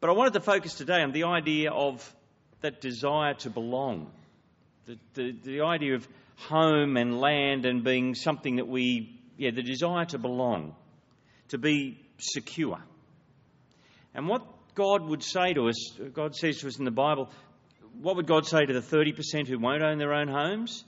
But 0.01 0.11
I 0.11 0.13
wanted 0.15 0.33
to 0.33 0.41
focus 0.41 0.75
today 0.75 1.01
on 1.01 1.13
the 1.13 1.25
idea 1.25 1.71
of 1.71 2.13
that 2.61 2.81
desire 2.81 3.35
to 3.35 3.51
belong, 3.51 4.11
the, 4.87 4.99
the, 5.15 5.33
the 5.45 5.61
idea 5.61 5.95
of 5.95 6.09
home 6.35 6.97
and 6.97 7.21
land 7.21 7.65
and 7.67 7.85
being 7.85 8.17
something 8.17 8.57
that 8.57 8.67
we, 8.67 9.21
yeah, 9.39 9.53
the 9.53 9.63
desire 9.63 10.07
to 10.07 10.19
belong, 10.19 10.75
to 11.51 11.59
be 11.59 12.05
secure. 12.19 12.81
And 14.13 14.27
what 14.27 14.43
God 14.75 15.05
would 15.05 15.23
say 15.23 15.55
to 15.55 15.69
us, 15.69 15.93
God 16.13 16.35
says 16.35 16.59
to 16.59 16.67
us 16.67 16.81
in 16.81 16.85
the 16.85 16.91
Bible, 16.91 17.31
what 18.03 18.17
would 18.17 18.27
God 18.27 18.45
say 18.45 18.67
to 18.67 18.73
the 18.73 18.81
30% 18.81 19.47
who 19.47 19.61
won't 19.61 19.85
own 19.85 19.99
their 19.99 20.15
own 20.15 20.27
homes? 20.27 20.85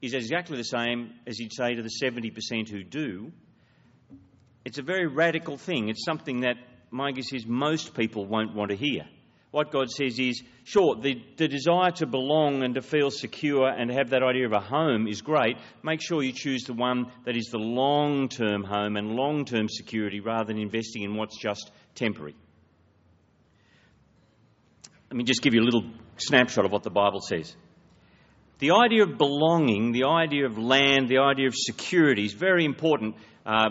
Is 0.00 0.14
exactly 0.14 0.56
the 0.56 0.64
same 0.64 1.12
as 1.26 1.38
He'd 1.38 1.52
say 1.52 1.74
to 1.74 1.82
the 1.82 1.90
70% 2.02 2.68
who 2.68 2.84
do. 2.84 3.32
It's 4.64 4.78
a 4.78 4.82
very 4.82 5.06
radical 5.06 5.56
thing. 5.56 5.88
It's 5.88 6.04
something 6.04 6.42
that 6.42 6.56
my 6.90 7.10
guess 7.12 7.32
is 7.32 7.46
most 7.46 7.94
people 7.94 8.26
won't 8.26 8.54
want 8.54 8.70
to 8.70 8.76
hear. 8.76 9.02
What 9.50 9.72
God 9.72 9.90
says 9.90 10.18
is, 10.18 10.42
sure, 10.64 10.96
the, 10.96 11.22
the 11.38 11.48
desire 11.48 11.90
to 11.92 12.06
belong 12.06 12.62
and 12.62 12.74
to 12.74 12.82
feel 12.82 13.10
secure 13.10 13.66
and 13.66 13.90
have 13.90 14.10
that 14.10 14.22
idea 14.22 14.44
of 14.44 14.52
a 14.52 14.60
home 14.60 15.08
is 15.08 15.22
great. 15.22 15.56
Make 15.82 16.02
sure 16.02 16.22
you 16.22 16.32
choose 16.32 16.64
the 16.64 16.74
one 16.74 17.10
that 17.24 17.34
is 17.34 17.46
the 17.46 17.58
long 17.58 18.28
term 18.28 18.62
home 18.62 18.96
and 18.96 19.12
long 19.12 19.46
term 19.46 19.68
security 19.68 20.20
rather 20.20 20.44
than 20.44 20.58
investing 20.58 21.02
in 21.02 21.16
what's 21.16 21.38
just 21.38 21.70
temporary. 21.94 22.36
Let 25.10 25.16
me 25.16 25.24
just 25.24 25.40
give 25.40 25.54
you 25.54 25.62
a 25.62 25.64
little 25.64 25.90
snapshot 26.18 26.66
of 26.66 26.72
what 26.72 26.82
the 26.82 26.90
Bible 26.90 27.20
says. 27.20 27.56
The 28.58 28.72
idea 28.72 29.04
of 29.04 29.18
belonging, 29.18 29.92
the 29.92 30.04
idea 30.04 30.46
of 30.46 30.58
land, 30.58 31.08
the 31.08 31.18
idea 31.18 31.46
of 31.46 31.54
security 31.54 32.24
is 32.24 32.32
very 32.32 32.64
important 32.64 33.14
uh, 33.46 33.68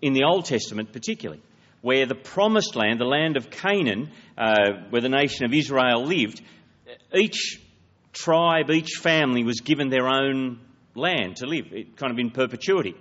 in 0.00 0.12
the 0.12 0.24
Old 0.24 0.44
Testament, 0.44 0.92
particularly 0.92 1.42
where 1.82 2.06
the 2.06 2.14
promised 2.14 2.74
land, 2.74 3.00
the 3.00 3.04
land 3.04 3.36
of 3.36 3.50
Canaan, 3.50 4.10
uh, 4.36 4.88
where 4.90 5.02
the 5.02 5.08
nation 5.08 5.44
of 5.44 5.54
Israel 5.54 6.04
lived, 6.04 6.40
each 7.14 7.60
tribe, 8.12 8.70
each 8.70 8.94
family 9.00 9.44
was 9.44 9.60
given 9.60 9.88
their 9.88 10.08
own 10.08 10.58
land 10.94 11.36
to 11.36 11.46
live, 11.46 11.66
kind 11.96 12.12
of 12.12 12.18
in 12.18 12.30
perpetuity. 12.30 12.94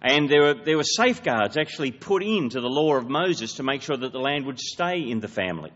And 0.00 0.28
there 0.28 0.42
were, 0.42 0.54
there 0.54 0.76
were 0.76 0.84
safeguards 0.84 1.56
actually 1.56 1.90
put 1.90 2.22
into 2.22 2.60
the 2.60 2.68
law 2.68 2.94
of 2.94 3.08
Moses 3.08 3.54
to 3.54 3.64
make 3.64 3.82
sure 3.82 3.96
that 3.96 4.12
the 4.12 4.20
land 4.20 4.46
would 4.46 4.60
stay 4.60 5.00
in 5.00 5.20
the 5.20 5.28
family. 5.28 5.72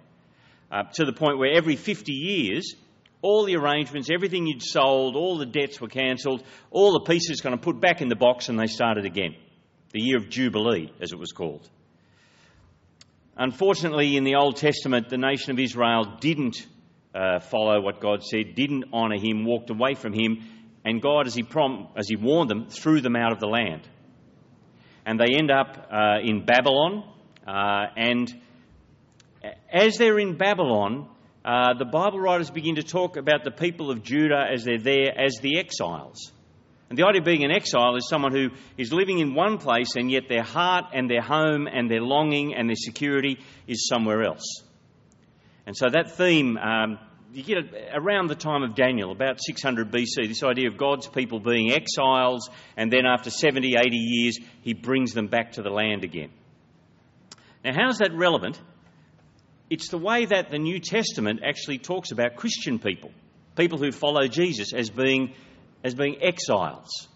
Uh, 0.71 0.85
to 0.95 1.05
the 1.05 1.13
point 1.13 1.39
where 1.39 1.53
every 1.53 1.77
50 1.77 2.13
years, 2.13 2.75
all 3.23 3.45
the 3.45 3.57
arrangements, 3.57 4.11
everything 4.13 4.47
you'd 4.47 4.63
sold, 4.63 5.15
all 5.17 5.39
the 5.39 5.47
debts 5.47 5.81
were 5.81 5.89
cancelled, 5.89 6.43
all 6.71 6.93
the 6.93 7.05
pieces 7.11 7.41
kind 7.41 7.55
of 7.55 7.63
put 7.63 7.81
back 7.81 8.03
in 8.03 8.09
the 8.09 8.17
box 8.17 8.49
and 8.49 8.59
they 8.59 8.67
started 8.67 9.07
again. 9.07 9.37
The 9.93 10.03
year 10.03 10.19
of 10.19 10.29
Jubilee, 10.29 10.93
as 11.01 11.13
it 11.13 11.19
was 11.19 11.33
called. 11.33 11.69
Unfortunately, 13.37 14.17
in 14.17 14.25
the 14.25 14.35
Old 14.35 14.57
Testament, 14.57 15.09
the 15.09 15.19
nation 15.19 15.53
of 15.53 15.59
Israel 15.59 16.17
didn't 16.21 16.67
uh, 17.15 17.39
follow 17.41 17.81
what 17.81 18.01
God 18.01 18.23
said, 18.25 18.55
didn't 18.55 18.87
honour 18.93 19.19
Him, 19.19 19.45
walked 19.45 19.71
away 19.71 19.95
from 19.95 20.13
Him, 20.13 20.43
and 20.85 21.01
God, 21.01 21.27
as 21.27 21.35
He, 21.35 21.43
prom- 21.43 21.89
as 21.97 22.09
he 22.09 22.17
warned 22.17 22.51
them, 22.51 22.67
threw 22.69 23.01
them 23.01 23.17
out 23.17 23.33
of 23.33 23.39
the 23.39 23.47
land. 23.47 23.89
And 25.07 25.19
they 25.19 25.37
end 25.37 25.51
up 25.51 25.89
uh, 25.91 26.19
in 26.23 26.45
Babylon, 26.45 27.05
uh, 27.47 27.87
and 27.97 28.33
as 29.73 29.97
they're 29.97 30.19
in 30.19 30.37
Babylon, 30.37 31.09
uh, 31.45 31.75
the 31.75 31.85
Bible 31.85 32.21
writers 32.21 32.51
begin 32.51 32.77
to 32.77 32.83
talk 32.83 33.17
about 33.17 33.43
the 33.43 33.51
people 33.51 33.91
of 33.91 34.03
Judah 34.03 34.45
as 34.53 34.65
they're 34.65 34.79
there 34.79 35.19
as 35.19 35.39
the 35.41 35.59
exiles. 35.59 36.33
And 36.89 36.99
the 36.99 37.07
idea 37.07 37.21
of 37.21 37.25
being 37.25 37.43
an 37.43 37.51
exile 37.51 37.97
is 37.97 38.07
someone 38.09 38.33
who 38.33 38.51
is 38.77 38.93
living 38.93 39.19
in 39.19 39.35
one 39.35 39.59
place 39.59 39.97
and 39.97 40.11
yet 40.11 40.25
their 40.29 40.43
heart 40.43 40.87
and 40.93 41.11
their 41.11 41.23
home 41.23 41.67
and 41.67 41.91
their 41.91 42.03
longing 42.03 42.55
and 42.55 42.69
their 42.69 42.77
security 42.77 43.39
is 43.67 43.89
somewhere 43.89 44.23
else. 44.23 44.63
And 45.67 45.77
so 45.77 45.89
that 45.89 46.13
theme, 46.13 46.59
um, 46.59 46.99
you 47.33 47.43
get 47.43 47.59
it 47.59 47.91
around 47.95 48.29
the 48.29 48.35
time 48.35 48.63
of 48.63 48.75
Daniel, 48.75 49.11
about 49.11 49.41
600 49.43 49.91
BC, 49.91 50.29
this 50.29 50.43
idea 50.43 50.69
of 50.69 50.77
God's 50.77 51.09
people 51.09 51.41
being 51.41 51.73
exiles 51.73 52.51
and 52.77 52.93
then 52.93 53.07
after 53.07 53.31
70, 53.31 53.75
80 53.75 53.97
years, 53.97 54.39
he 54.61 54.75
brings 54.75 55.13
them 55.13 55.29
back 55.29 55.53
to 55.53 55.63
the 55.63 55.71
land 55.71 56.05
again. 56.05 56.31
Now, 57.65 57.73
how's 57.75 57.99
that 57.99 58.13
relevant? 58.15 58.61
It's 59.73 59.89
the 59.89 59.97
way 59.97 60.27
that 60.27 60.51
the 60.51 60.59
New 60.59 60.81
Testament 60.81 61.41
actually 61.43 61.79
talks 61.79 62.11
about 62.11 62.37
Christian 62.37 62.79
people, 62.79 63.11
people 63.57 63.79
who 63.79 63.91
follow 63.91 64.29
Jesus, 64.29 64.75
as 64.75 64.91
being, 64.91 65.33
as 65.83 65.95
being 65.95 66.23
exiles. 66.23 67.09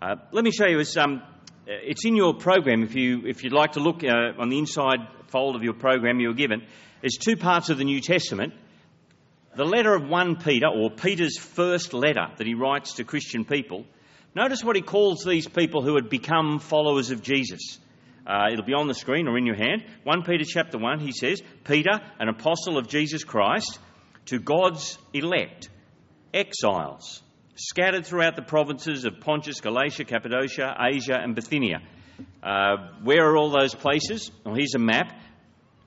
Uh, 0.00 0.14
let 0.30 0.44
me 0.44 0.52
show 0.52 0.68
you. 0.68 0.78
It's, 0.78 0.96
um, 0.96 1.20
it's 1.66 2.04
in 2.04 2.14
your 2.14 2.34
program. 2.34 2.84
If, 2.84 2.94
you, 2.94 3.26
if 3.26 3.42
you'd 3.42 3.52
like 3.52 3.72
to 3.72 3.80
look 3.80 4.04
uh, 4.04 4.40
on 4.40 4.50
the 4.50 4.58
inside 4.58 5.00
fold 5.30 5.56
of 5.56 5.64
your 5.64 5.72
program 5.72 6.20
you 6.20 6.28
were 6.28 6.34
given, 6.34 6.62
there's 7.00 7.16
two 7.16 7.36
parts 7.36 7.70
of 7.70 7.78
the 7.78 7.84
New 7.84 8.00
Testament. 8.00 8.54
The 9.56 9.64
letter 9.64 9.92
of 9.92 10.08
1 10.08 10.36
Peter, 10.36 10.68
or 10.68 10.90
Peter's 10.90 11.38
first 11.40 11.92
letter 11.92 12.28
that 12.36 12.46
he 12.46 12.54
writes 12.54 12.94
to 12.94 13.04
Christian 13.04 13.44
people. 13.44 13.84
Notice 14.36 14.62
what 14.62 14.76
he 14.76 14.82
calls 14.82 15.24
these 15.24 15.48
people 15.48 15.82
who 15.82 15.96
had 15.96 16.08
become 16.08 16.60
followers 16.60 17.10
of 17.10 17.20
Jesus. 17.20 17.80
Uh, 18.30 18.46
it'll 18.52 18.64
be 18.64 18.74
on 18.74 18.86
the 18.86 18.94
screen 18.94 19.26
or 19.26 19.36
in 19.36 19.44
your 19.44 19.56
hand. 19.56 19.84
1 20.04 20.22
Peter 20.22 20.44
chapter 20.46 20.78
1, 20.78 21.00
he 21.00 21.10
says, 21.10 21.42
Peter, 21.64 22.00
an 22.20 22.28
apostle 22.28 22.78
of 22.78 22.86
Jesus 22.86 23.24
Christ, 23.24 23.80
to 24.26 24.38
God's 24.38 24.96
elect, 25.12 25.68
exiles, 26.32 27.22
scattered 27.56 28.06
throughout 28.06 28.36
the 28.36 28.42
provinces 28.42 29.04
of 29.04 29.18
Pontus, 29.18 29.60
Galatia, 29.60 30.04
Cappadocia, 30.04 30.76
Asia, 30.80 31.18
and 31.20 31.34
Bithynia. 31.34 31.80
Uh, 32.40 32.76
where 33.02 33.28
are 33.28 33.36
all 33.36 33.50
those 33.50 33.74
places? 33.74 34.30
Well, 34.44 34.54
here's 34.54 34.74
a 34.76 34.78
map. 34.78 35.12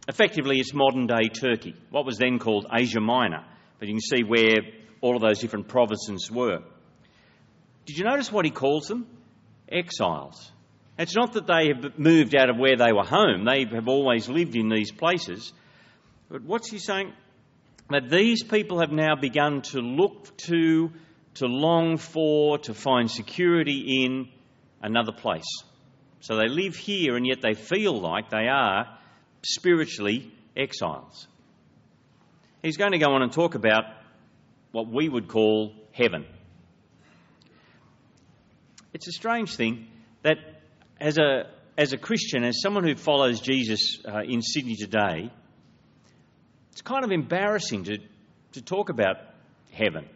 Effectively, 0.10 0.60
it's 0.60 0.74
modern 0.74 1.08
day 1.08 1.30
Turkey, 1.30 1.76
what 1.92 2.06
was 2.06 2.18
then 2.18 2.40
called 2.40 2.68
Asia 2.74 3.00
Minor. 3.00 3.46
But 3.80 3.88
you 3.88 3.94
can 3.94 4.02
see 4.02 4.24
where 4.24 4.58
all 5.00 5.16
of 5.16 5.22
those 5.22 5.40
different 5.40 5.70
provinces 5.70 6.30
were. 6.30 6.60
Did 7.86 7.98
you 7.98 8.04
notice 8.04 8.34
what 8.34 8.44
he 8.44 8.52
calls 8.52 8.88
them? 8.88 9.08
Exiles. 9.70 10.52
It's 10.98 11.16
not 11.16 11.34
that 11.34 11.48
they 11.48 11.70
have 11.70 11.98
moved 11.98 12.36
out 12.36 12.50
of 12.50 12.58
where 12.58 12.78
they 12.78 12.94
were 12.94 13.06
home, 13.06 13.46
they 13.46 13.66
have 13.66 13.88
always 13.88 14.30
lived 14.30 14.56
in 14.56 14.70
these 14.70 14.92
places. 14.92 15.52
But 16.30 16.44
what's 16.44 16.70
he 16.70 16.80
saying? 16.80 17.14
That 17.90 18.10
these 18.10 18.44
people 18.44 18.80
have 18.80 18.92
now 18.92 19.16
begun 19.16 19.62
to 19.64 19.80
look 19.80 20.36
to, 20.38 20.92
to 21.36 21.46
long 21.48 21.98
for, 21.98 22.58
to 22.60 22.74
find 22.74 23.10
security 23.10 24.04
in 24.06 24.30
another 24.82 25.12
place. 25.12 25.46
So 26.22 26.38
they 26.38 26.48
live 26.48 26.76
here 26.76 27.18
and 27.18 27.28
yet 27.28 27.42
they 27.42 27.54
feel 27.54 28.00
like 28.00 28.30
they 28.30 28.48
are 28.48 28.98
spiritually 29.44 30.32
exiles. 30.56 31.28
He's 32.62 32.78
going 32.78 32.94
to 32.94 32.98
go 32.98 33.14
on 33.14 33.22
and 33.22 33.32
talk 33.32 33.56
about 33.56 33.84
what 34.72 34.88
we 34.88 35.10
would 35.10 35.28
call 35.28 35.74
heaven. 35.92 36.26
It's 38.94 39.08
a 39.08 39.12
strange 39.12 39.56
thing 39.56 39.88
that 40.22 40.38
as 41.00 41.18
a, 41.18 41.50
as 41.78 41.94
a 41.94 41.98
Christian, 41.98 42.44
as 42.44 42.62
someone 42.62 42.84
who 42.84 42.96
follows 42.96 43.40
Jesus 43.40 44.00
uh, 44.08 44.22
in 44.22 44.42
Sydney 44.42 44.76
today, 44.76 45.32
it's 46.72 46.82
kind 46.82 47.04
of 47.04 47.12
embarrassing 47.12 47.86
to, 47.86 47.98
to 48.54 48.62
talk 48.62 48.90
about 48.90 49.18
heaven. 49.72 50.08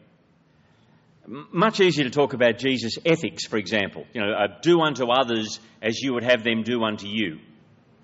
M- 1.26 1.48
much 1.52 1.80
easier 1.80 2.06
to 2.06 2.10
talk 2.10 2.34
about 2.34 2.58
Jesus' 2.58 2.98
ethics, 3.06 3.46
for 3.46 3.58
example. 3.58 4.06
You 4.14 4.22
know, 4.22 4.32
uh, 4.32 4.48
do 4.62 4.82
unto 4.82 5.08
others 5.12 5.60
as 5.82 6.00
you 6.00 6.14
would 6.14 6.24
have 6.24 6.44
them 6.44 6.64
do 6.64 6.84
unto 6.84 7.08
you. 7.08 7.40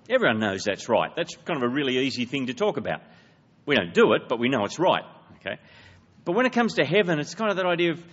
Everyone 0.08 0.38
knows 0.38 0.64
that's 0.64 0.88
right. 0.88 1.10
That's 1.16 1.34
kind 1.44 1.62
of 1.62 1.68
a 1.68 1.72
really 1.72 1.98
easy 1.98 2.26
thing 2.26 2.46
to 2.46 2.54
talk 2.54 2.76
about. 2.76 3.00
We 3.66 3.74
don't 3.74 3.94
do 3.94 4.12
it, 4.12 4.28
but 4.28 4.38
we 4.38 4.48
know 4.48 4.64
it's 4.64 4.78
right. 4.78 5.04
Okay? 5.36 5.58
But 6.24 6.32
when 6.32 6.46
it 6.46 6.52
comes 6.52 6.74
to 6.74 6.84
heaven, 6.84 7.18
it's 7.18 7.34
kind 7.34 7.50
of 7.50 7.56
that 7.56 7.66
idea 7.66 7.92
of, 7.92 8.04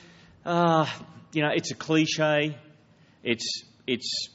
uh, 0.46 0.86
you 1.34 1.42
know, 1.42 1.50
it's 1.54 1.72
a 1.72 1.76
cliche. 1.76 2.58
It's, 3.24 3.64
it's 3.86 4.30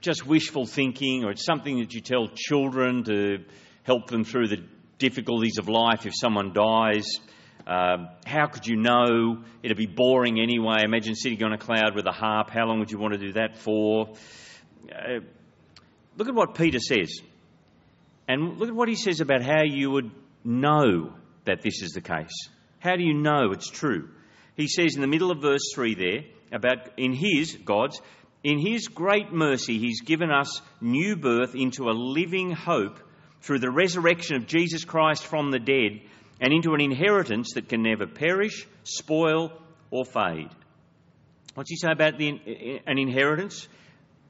just 0.00 0.26
wishful 0.26 0.66
thinking 0.66 1.24
or 1.24 1.30
it's 1.30 1.44
something 1.44 1.78
that 1.80 1.94
you 1.94 2.00
tell 2.00 2.28
children 2.34 3.04
to 3.04 3.44
help 3.82 4.08
them 4.08 4.24
through 4.24 4.48
the 4.48 4.64
difficulties 4.98 5.58
of 5.58 5.68
life 5.68 6.06
if 6.06 6.12
someone 6.14 6.52
dies. 6.52 7.06
Um, 7.66 8.08
how 8.24 8.46
could 8.46 8.66
you 8.66 8.76
know? 8.76 9.42
It'd 9.62 9.76
be 9.76 9.86
boring 9.86 10.40
anyway. 10.40 10.82
Imagine 10.84 11.14
sitting 11.16 11.42
on 11.42 11.52
a 11.52 11.58
cloud 11.58 11.96
with 11.96 12.06
a 12.06 12.12
harp. 12.12 12.50
How 12.50 12.66
long 12.66 12.78
would 12.78 12.90
you 12.90 12.98
want 12.98 13.14
to 13.14 13.18
do 13.18 13.32
that 13.32 13.58
for? 13.58 14.14
Uh, 14.90 15.20
look 16.16 16.28
at 16.28 16.34
what 16.34 16.54
Peter 16.54 16.78
says. 16.78 17.20
And 18.28 18.58
look 18.58 18.68
at 18.68 18.74
what 18.74 18.88
he 18.88 18.94
says 18.94 19.20
about 19.20 19.42
how 19.42 19.62
you 19.64 19.90
would 19.90 20.10
know 20.44 21.14
that 21.44 21.62
this 21.62 21.82
is 21.82 21.90
the 21.92 22.00
case. 22.00 22.48
How 22.78 22.96
do 22.96 23.04
you 23.04 23.14
know 23.14 23.50
it's 23.52 23.70
true? 23.70 24.10
He 24.56 24.68
says 24.68 24.94
in 24.94 25.00
the 25.00 25.06
middle 25.06 25.30
of 25.30 25.42
verse 25.42 25.72
3 25.74 25.94
there 25.94 26.20
about 26.52 26.90
in 26.96 27.12
his, 27.12 27.56
God's, 27.64 28.00
in 28.46 28.60
His 28.60 28.86
great 28.86 29.32
mercy, 29.32 29.76
He's 29.76 30.02
given 30.02 30.30
us 30.30 30.62
new 30.80 31.16
birth 31.16 31.56
into 31.56 31.90
a 31.90 31.98
living 31.98 32.52
hope 32.52 33.00
through 33.40 33.58
the 33.58 33.72
resurrection 33.72 34.36
of 34.36 34.46
Jesus 34.46 34.84
Christ 34.84 35.26
from 35.26 35.50
the 35.50 35.58
dead 35.58 36.00
and 36.40 36.52
into 36.52 36.72
an 36.74 36.80
inheritance 36.80 37.54
that 37.54 37.68
can 37.68 37.82
never 37.82 38.06
perish, 38.06 38.64
spoil, 38.84 39.50
or 39.90 40.04
fade. 40.04 40.50
What's 41.54 41.70
he 41.70 41.76
say 41.76 41.90
about 41.90 42.18
the, 42.18 42.80
an 42.86 42.98
inheritance? 42.98 43.66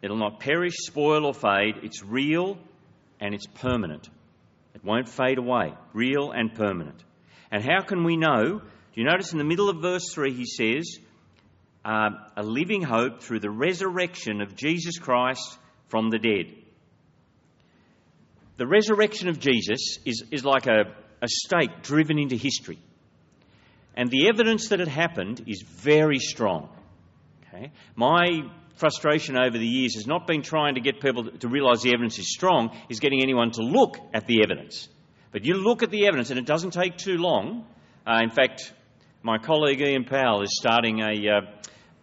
It'll 0.00 0.16
not 0.16 0.40
perish, 0.40 0.76
spoil, 0.78 1.26
or 1.26 1.34
fade. 1.34 1.74
It's 1.82 2.02
real 2.02 2.56
and 3.20 3.34
it's 3.34 3.46
permanent. 3.46 4.08
It 4.74 4.82
won't 4.82 5.10
fade 5.10 5.36
away. 5.36 5.74
Real 5.92 6.30
and 6.30 6.54
permanent. 6.54 7.04
And 7.50 7.62
how 7.62 7.82
can 7.82 8.02
we 8.02 8.16
know? 8.16 8.60
Do 8.60 8.94
you 8.94 9.04
notice 9.04 9.32
in 9.32 9.38
the 9.38 9.44
middle 9.44 9.68
of 9.68 9.82
verse 9.82 10.10
3 10.14 10.32
he 10.32 10.46
says, 10.46 11.00
uh, 11.86 12.10
a 12.36 12.42
living 12.42 12.82
hope 12.82 13.22
through 13.22 13.38
the 13.38 13.50
resurrection 13.50 14.40
of 14.40 14.56
Jesus 14.56 14.98
Christ 14.98 15.56
from 15.86 16.10
the 16.10 16.18
dead. 16.18 16.52
The 18.56 18.66
resurrection 18.66 19.28
of 19.28 19.38
Jesus 19.38 19.98
is, 20.04 20.24
is 20.32 20.44
like 20.44 20.66
a, 20.66 20.94
a 21.22 21.28
stake 21.28 21.82
driven 21.82 22.18
into 22.18 22.34
history. 22.34 22.80
And 23.96 24.10
the 24.10 24.28
evidence 24.28 24.70
that 24.70 24.80
it 24.80 24.88
happened 24.88 25.44
is 25.46 25.62
very 25.62 26.18
strong. 26.18 26.68
Okay? 27.46 27.70
My 27.94 28.50
frustration 28.78 29.36
over 29.38 29.56
the 29.56 29.66
years 29.66 29.94
has 29.94 30.08
not 30.08 30.26
been 30.26 30.42
trying 30.42 30.74
to 30.74 30.80
get 30.80 31.00
people 31.00 31.30
to 31.30 31.48
realise 31.48 31.82
the 31.82 31.92
evidence 31.92 32.18
is 32.18 32.32
strong, 32.32 32.76
is 32.90 32.98
getting 32.98 33.22
anyone 33.22 33.52
to 33.52 33.62
look 33.62 33.96
at 34.12 34.26
the 34.26 34.42
evidence. 34.42 34.88
But 35.30 35.44
you 35.44 35.54
look 35.54 35.84
at 35.84 35.90
the 35.90 36.06
evidence, 36.08 36.30
and 36.30 36.38
it 36.38 36.46
doesn't 36.46 36.72
take 36.72 36.96
too 36.96 37.18
long. 37.18 37.64
Uh, 38.04 38.20
in 38.22 38.30
fact, 38.30 38.72
my 39.22 39.38
colleague 39.38 39.80
Ian 39.80 40.04
Powell 40.04 40.42
is 40.42 40.50
starting 40.60 41.00
a, 41.00 41.12
uh, 41.28 41.40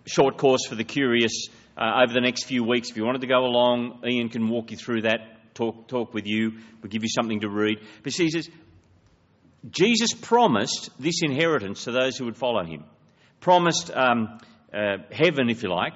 short 0.06 0.38
course 0.38 0.66
for 0.68 0.76
the 0.76 0.84
curious 0.84 1.48
uh, 1.78 2.04
over 2.04 2.14
the 2.14 2.22
next 2.22 2.46
few 2.46 2.64
weeks. 2.64 2.90
If 2.90 2.98
you 2.98 3.06
wanted 3.06 3.22
to 3.22 3.28
go 3.28 3.46
along, 3.46 4.02
Ian 4.06 4.30
can 4.30 4.50
walk 4.50 4.72
you 4.72 4.78
through 4.78 5.04
that, 5.04 5.54
talk, 5.54 5.88
talk 5.88 6.14
with 6.14 6.28
you, 6.28 6.54
we'll 6.82 6.90
give 6.90 7.04
you 7.04 7.10
something 7.10 7.42
to 7.42 7.50
read. 7.50 7.80
But 8.04 8.14
he 8.14 8.30
says, 8.30 8.50
Jesus 9.70 10.14
promised 10.14 10.90
this 11.00 11.22
inheritance 11.24 11.86
to 11.86 11.92
those 11.92 12.18
who 12.18 12.26
would 12.26 12.38
follow 12.38 12.64
him, 12.64 12.84
promised 13.40 13.92
um, 13.92 14.40
uh, 14.74 14.98
heaven, 15.12 15.50
if 15.50 15.64
you 15.64 15.70
like, 15.70 15.94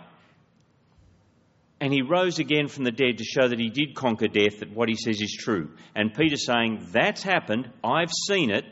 and 1.80 1.94
he 1.94 2.02
rose 2.02 2.40
again 2.40 2.68
from 2.68 2.86
the 2.86 2.92
dead 2.92 3.20
to 3.20 3.24
show 3.24 3.48
that 3.48 3.60
he 3.60 3.70
did 3.70 3.94
conquer 3.94 4.28
death, 4.28 4.60
that 4.60 4.72
what 4.72 4.90
he 4.90 4.96
says 4.96 5.22
is 5.22 5.36
true. 5.38 5.70
And 5.96 6.14
Peter's 6.14 6.46
saying, 6.46 6.88
That's 6.92 7.22
happened, 7.22 7.70
I've 7.84 8.12
seen 8.28 8.50
it, 8.50 8.66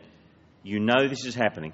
you 0.63 0.79
know 0.79 1.07
this 1.07 1.25
is 1.25 1.35
happening. 1.35 1.73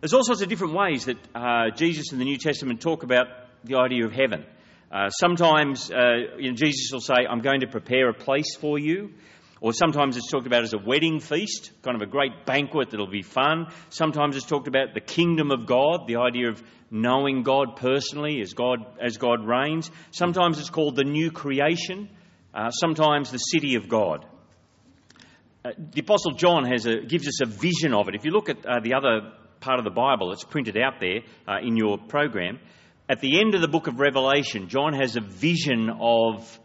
There's 0.00 0.12
all 0.12 0.24
sorts 0.24 0.42
of 0.42 0.50
different 0.50 0.74
ways 0.74 1.06
that 1.06 1.16
uh, 1.34 1.70
Jesus 1.74 2.12
in 2.12 2.18
the 2.18 2.26
New 2.26 2.36
Testament 2.36 2.82
talk 2.82 3.02
about 3.02 3.28
the 3.64 3.76
idea 3.76 4.04
of 4.04 4.12
heaven. 4.12 4.44
Uh, 4.92 5.08
sometimes 5.08 5.90
uh, 5.90 6.36
you 6.38 6.50
know, 6.50 6.54
Jesus 6.54 6.90
will 6.92 7.00
say, 7.00 7.14
I'm 7.28 7.40
going 7.40 7.60
to 7.60 7.66
prepare 7.66 8.10
a 8.10 8.14
place 8.14 8.56
for 8.60 8.78
you. 8.78 9.14
Or 9.62 9.72
sometimes 9.72 10.18
it's 10.18 10.30
talked 10.30 10.46
about 10.46 10.64
as 10.64 10.74
a 10.74 10.78
wedding 10.78 11.18
feast, 11.18 11.72
kind 11.82 11.96
of 11.96 12.06
a 12.06 12.10
great 12.10 12.44
banquet 12.44 12.90
that'll 12.90 13.06
be 13.06 13.22
fun. 13.22 13.68
Sometimes 13.88 14.36
it's 14.36 14.44
talked 14.44 14.68
about 14.68 14.92
the 14.92 15.00
kingdom 15.00 15.50
of 15.50 15.64
God, 15.64 16.06
the 16.06 16.16
idea 16.16 16.50
of 16.50 16.62
knowing 16.90 17.42
God 17.42 17.76
personally 17.76 18.42
as 18.42 18.52
God, 18.52 18.80
as 19.00 19.16
God 19.16 19.46
reigns. 19.46 19.90
Sometimes 20.10 20.58
it's 20.60 20.68
called 20.68 20.94
the 20.96 21.04
new 21.04 21.30
creation, 21.30 22.10
uh, 22.52 22.68
sometimes 22.70 23.30
the 23.30 23.38
city 23.38 23.76
of 23.76 23.88
God. 23.88 24.26
Uh, 25.64 25.70
the 25.78 26.02
Apostle 26.02 26.32
John 26.32 26.70
a, 26.70 27.00
gives 27.06 27.26
us 27.26 27.40
a 27.40 27.46
vision 27.46 27.94
of 27.94 28.08
it. 28.08 28.14
If 28.14 28.26
you 28.26 28.32
look 28.32 28.50
at 28.50 28.58
uh, 28.66 28.80
the 28.80 28.92
other 28.92 29.32
part 29.66 29.80
of 29.80 29.84
the 29.84 29.90
Bible, 29.90 30.30
it's 30.30 30.44
printed 30.44 30.76
out 30.76 31.00
there 31.00 31.22
uh, 31.48 31.58
in 31.60 31.76
your 31.76 31.98
program. 31.98 32.60
At 33.08 33.20
the 33.20 33.40
end 33.40 33.56
of 33.56 33.60
the 33.60 33.68
book 33.68 33.88
of 33.88 33.98
Revelation, 33.98 34.68
John 34.68 34.92
has 34.92 35.16
a 35.16 35.20
vision 35.20 35.90
of 36.00 36.60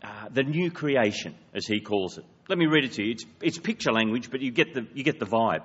uh, 0.00 0.28
the 0.32 0.44
new 0.44 0.70
creation, 0.70 1.34
as 1.52 1.66
he 1.66 1.80
calls 1.80 2.16
it. 2.16 2.24
Let 2.48 2.56
me 2.56 2.66
read 2.66 2.84
it 2.84 2.92
to 2.92 3.02
you. 3.02 3.10
It's, 3.10 3.24
it's 3.42 3.58
picture 3.58 3.90
language, 3.90 4.30
but 4.30 4.40
you 4.40 4.52
get, 4.52 4.74
the, 4.74 4.86
you 4.94 5.02
get 5.02 5.18
the 5.18 5.26
vibe. 5.26 5.64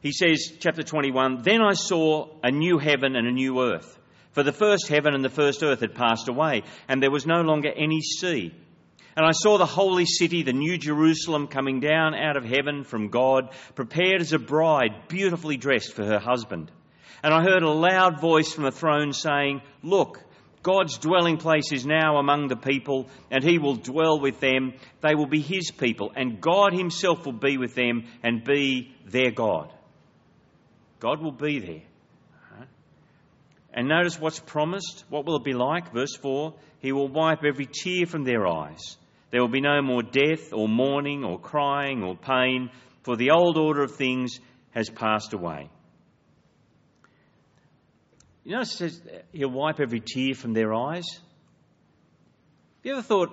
He 0.00 0.12
says, 0.12 0.52
chapter 0.60 0.82
21, 0.82 1.40
Then 1.42 1.62
I 1.62 1.72
saw 1.72 2.28
a 2.42 2.50
new 2.50 2.78
heaven 2.78 3.16
and 3.16 3.26
a 3.26 3.32
new 3.32 3.62
earth. 3.62 3.98
For 4.32 4.42
the 4.42 4.52
first 4.52 4.86
heaven 4.86 5.14
and 5.14 5.24
the 5.24 5.30
first 5.30 5.62
earth 5.62 5.80
had 5.80 5.94
passed 5.94 6.28
away, 6.28 6.62
and 6.88 7.02
there 7.02 7.10
was 7.10 7.26
no 7.26 7.40
longer 7.40 7.70
any 7.74 8.02
sea. 8.02 8.54
And 9.20 9.28
I 9.28 9.32
saw 9.32 9.58
the 9.58 9.66
holy 9.66 10.06
city, 10.06 10.44
the 10.44 10.54
new 10.54 10.78
Jerusalem, 10.78 11.46
coming 11.46 11.78
down 11.78 12.14
out 12.14 12.38
of 12.38 12.44
heaven 12.46 12.84
from 12.84 13.08
God, 13.08 13.50
prepared 13.74 14.22
as 14.22 14.32
a 14.32 14.38
bride, 14.38 15.08
beautifully 15.08 15.58
dressed 15.58 15.92
for 15.92 16.06
her 16.06 16.18
husband. 16.18 16.70
And 17.22 17.34
I 17.34 17.42
heard 17.42 17.62
a 17.62 17.68
loud 17.68 18.18
voice 18.18 18.50
from 18.50 18.64
the 18.64 18.70
throne 18.70 19.12
saying, 19.12 19.60
Look, 19.82 20.24
God's 20.62 20.96
dwelling 20.96 21.36
place 21.36 21.70
is 21.70 21.84
now 21.84 22.16
among 22.16 22.48
the 22.48 22.56
people, 22.56 23.10
and 23.30 23.44
he 23.44 23.58
will 23.58 23.74
dwell 23.74 24.18
with 24.18 24.40
them. 24.40 24.72
They 25.02 25.14
will 25.14 25.26
be 25.26 25.42
his 25.42 25.70
people, 25.70 26.12
and 26.16 26.40
God 26.40 26.72
himself 26.72 27.26
will 27.26 27.34
be 27.34 27.58
with 27.58 27.74
them 27.74 28.06
and 28.22 28.42
be 28.42 28.90
their 29.04 29.32
God. 29.32 29.70
God 30.98 31.20
will 31.20 31.30
be 31.30 31.58
there. 31.58 31.82
And 33.74 33.86
notice 33.86 34.18
what's 34.18 34.40
promised. 34.40 35.04
What 35.10 35.26
will 35.26 35.36
it 35.36 35.44
be 35.44 35.52
like? 35.52 35.92
Verse 35.92 36.16
4 36.16 36.54
He 36.78 36.92
will 36.92 37.08
wipe 37.08 37.44
every 37.44 37.66
tear 37.66 38.06
from 38.06 38.24
their 38.24 38.46
eyes. 38.46 38.96
There 39.30 39.40
will 39.40 39.48
be 39.48 39.60
no 39.60 39.80
more 39.82 40.02
death, 40.02 40.52
or 40.52 40.68
mourning, 40.68 41.24
or 41.24 41.38
crying, 41.38 42.02
or 42.02 42.16
pain, 42.16 42.70
for 43.02 43.16
the 43.16 43.30
old 43.30 43.56
order 43.56 43.82
of 43.82 43.94
things 43.94 44.40
has 44.72 44.90
passed 44.90 45.32
away. 45.32 45.70
You 48.44 48.52
know, 48.52 48.60
it 48.60 48.66
says 48.66 49.00
He'll 49.32 49.50
wipe 49.50 49.80
every 49.80 50.00
tear 50.00 50.34
from 50.34 50.52
their 50.52 50.74
eyes. 50.74 51.06
Have 51.12 52.84
you 52.84 52.92
ever 52.92 53.02
thought 53.02 53.30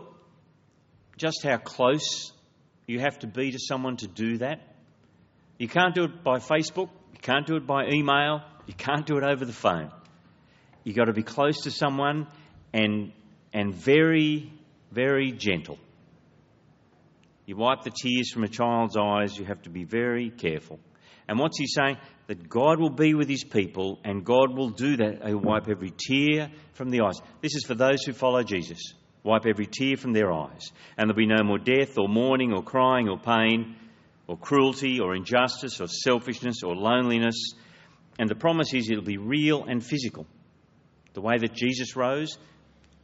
just 1.17 1.43
how 1.43 1.57
close 1.57 2.31
you 2.85 2.99
have 2.99 3.17
to 3.19 3.27
be 3.27 3.51
to 3.51 3.59
someone 3.59 3.97
to 3.97 4.07
do 4.07 4.37
that? 4.39 4.61
You 5.57 5.67
can't 5.67 5.95
do 5.95 6.03
it 6.03 6.23
by 6.23 6.37
Facebook, 6.37 6.89
you 7.13 7.19
can't 7.21 7.47
do 7.47 7.55
it 7.55 7.65
by 7.65 7.87
email, 7.87 8.41
you 8.67 8.73
can't 8.73 9.05
do 9.05 9.17
it 9.17 9.23
over 9.23 9.45
the 9.45 9.53
phone. 9.53 9.91
You've 10.83 10.95
got 10.95 11.05
to 11.05 11.13
be 11.13 11.23
close 11.23 11.61
to 11.61 11.71
someone 11.71 12.27
and, 12.73 13.11
and 13.53 13.73
very, 13.73 14.51
very 14.91 15.31
gentle. 15.31 15.79
You 17.47 17.55
wipe 17.55 17.83
the 17.83 17.91
tears 17.91 18.29
from 18.29 18.43
a 18.43 18.49
child's 18.49 18.97
eyes, 18.97 19.37
you 19.37 19.45
have 19.45 19.61
to 19.61 19.69
be 19.69 19.85
very 19.85 20.29
careful. 20.29 20.81
And 21.29 21.39
what's 21.39 21.57
he 21.57 21.65
saying? 21.65 21.95
That 22.27 22.49
God 22.49 22.77
will 22.77 22.89
be 22.89 23.13
with 23.13 23.29
his 23.29 23.45
people 23.45 23.99
and 24.03 24.25
God 24.25 24.55
will 24.55 24.69
do 24.69 24.97
that. 24.97 25.25
He'll 25.25 25.37
wipe 25.37 25.69
every 25.69 25.93
tear 25.97 26.51
from 26.73 26.89
the 26.89 27.01
eyes. 27.01 27.19
This 27.41 27.55
is 27.55 27.63
for 27.65 27.73
those 27.73 28.03
who 28.03 28.11
follow 28.11 28.43
Jesus. 28.43 28.93
Wipe 29.23 29.45
every 29.45 29.65
tear 29.65 29.95
from 29.95 30.11
their 30.11 30.31
eyes. 30.31 30.71
And 30.97 31.09
there'll 31.09 31.17
be 31.17 31.25
no 31.25 31.41
more 31.41 31.57
death 31.57 31.97
or 31.97 32.09
mourning 32.09 32.51
or 32.51 32.63
crying 32.63 33.07
or 33.07 33.17
pain 33.17 33.77
or 34.27 34.37
cruelty 34.37 34.99
or 34.99 35.15
injustice 35.15 35.79
or 35.79 35.87
selfishness 35.87 36.63
or 36.63 36.75
loneliness. 36.75 37.53
And 38.19 38.29
the 38.29 38.35
promise 38.35 38.73
is 38.73 38.89
it'll 38.89 39.03
be 39.03 39.17
real 39.17 39.63
and 39.63 39.81
physical. 39.81 40.27
The 41.13 41.21
way 41.21 41.37
that 41.37 41.53
Jesus 41.53 41.95
rose, 41.95 42.37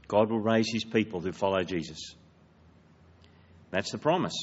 God 0.09 0.29
will 0.29 0.41
raise 0.41 0.69
his 0.69 0.83
people 0.83 1.21
who 1.21 1.31
follow 1.31 1.63
Jesus. 1.63 2.15
That's 3.73 3.91
the 3.91 3.97
promise. 3.97 4.35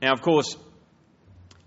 Now, 0.00 0.14
of 0.14 0.22
course, 0.22 0.56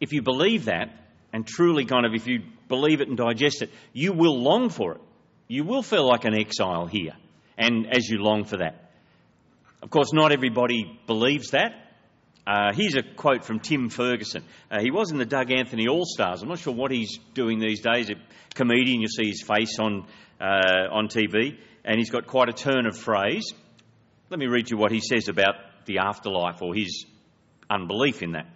if 0.02 0.12
you 0.12 0.24
believe 0.24 0.66
that, 0.66 0.90
and 1.32 1.46
truly 1.46 1.86
kind 1.86 2.04
of 2.04 2.16
if 2.16 2.26
you 2.26 2.42
believe 2.68 3.00
it 3.00 3.08
and 3.08 3.16
digest 3.16 3.62
it, 3.62 3.70
you 3.94 4.12
will 4.12 4.42
long 4.42 4.70
for 4.70 4.96
it. 4.96 5.02
You 5.48 5.64
will 5.64 5.84
feel 5.84 6.08
like 6.08 6.26
an 6.26 6.34
exile 6.34 6.88
here, 6.88 7.14
and 7.60 7.86
as 7.96 8.10
you 8.10 8.18
long 8.18 8.44
for 8.44 8.58
that. 8.58 8.90
Of 9.84 9.92
course, 9.92 10.14
not 10.14 10.32
everybody 10.32 11.00
believes 11.06 11.52
that. 11.52 11.74
Uh, 12.48 12.74
here's 12.74 12.96
a 12.96 13.04
quote 13.04 13.46
from 13.46 13.60
Tim 13.60 13.90
Ferguson. 13.90 14.44
Uh, 14.72 14.82
he 14.82 14.90
was 14.90 15.12
in 15.12 15.20
the 15.20 15.26
Doug 15.26 15.52
Anthony 15.52 15.88
All 15.88 16.06
Stars. 16.06 16.42
I'm 16.42 16.50
not 16.50 16.58
sure 16.58 16.74
what 16.74 16.90
he's 16.90 17.20
doing 17.36 17.60
these 17.60 17.82
days. 17.82 18.10
A 18.10 18.16
comedian, 18.56 19.02
you 19.02 19.08
see 19.08 19.28
his 19.28 19.44
face 19.44 19.78
on 19.80 20.08
uh, 20.42 20.90
on 20.92 21.08
TV, 21.08 21.60
and 21.84 22.00
he's 22.00 22.10
got 22.10 22.26
quite 22.26 22.50
a 22.50 22.54
turn 22.54 22.88
of 22.88 22.98
phrase. 22.98 23.54
Let 24.32 24.40
me 24.40 24.48
read 24.48 24.72
you 24.72 24.78
what 24.78 24.92
he 24.92 25.02
says 25.02 25.28
about 25.28 25.54
the 25.86 26.00
afterlife 26.00 26.62
or 26.62 26.74
his 26.74 27.06
unbelief 27.70 28.22
in 28.22 28.34
that. 28.34 28.48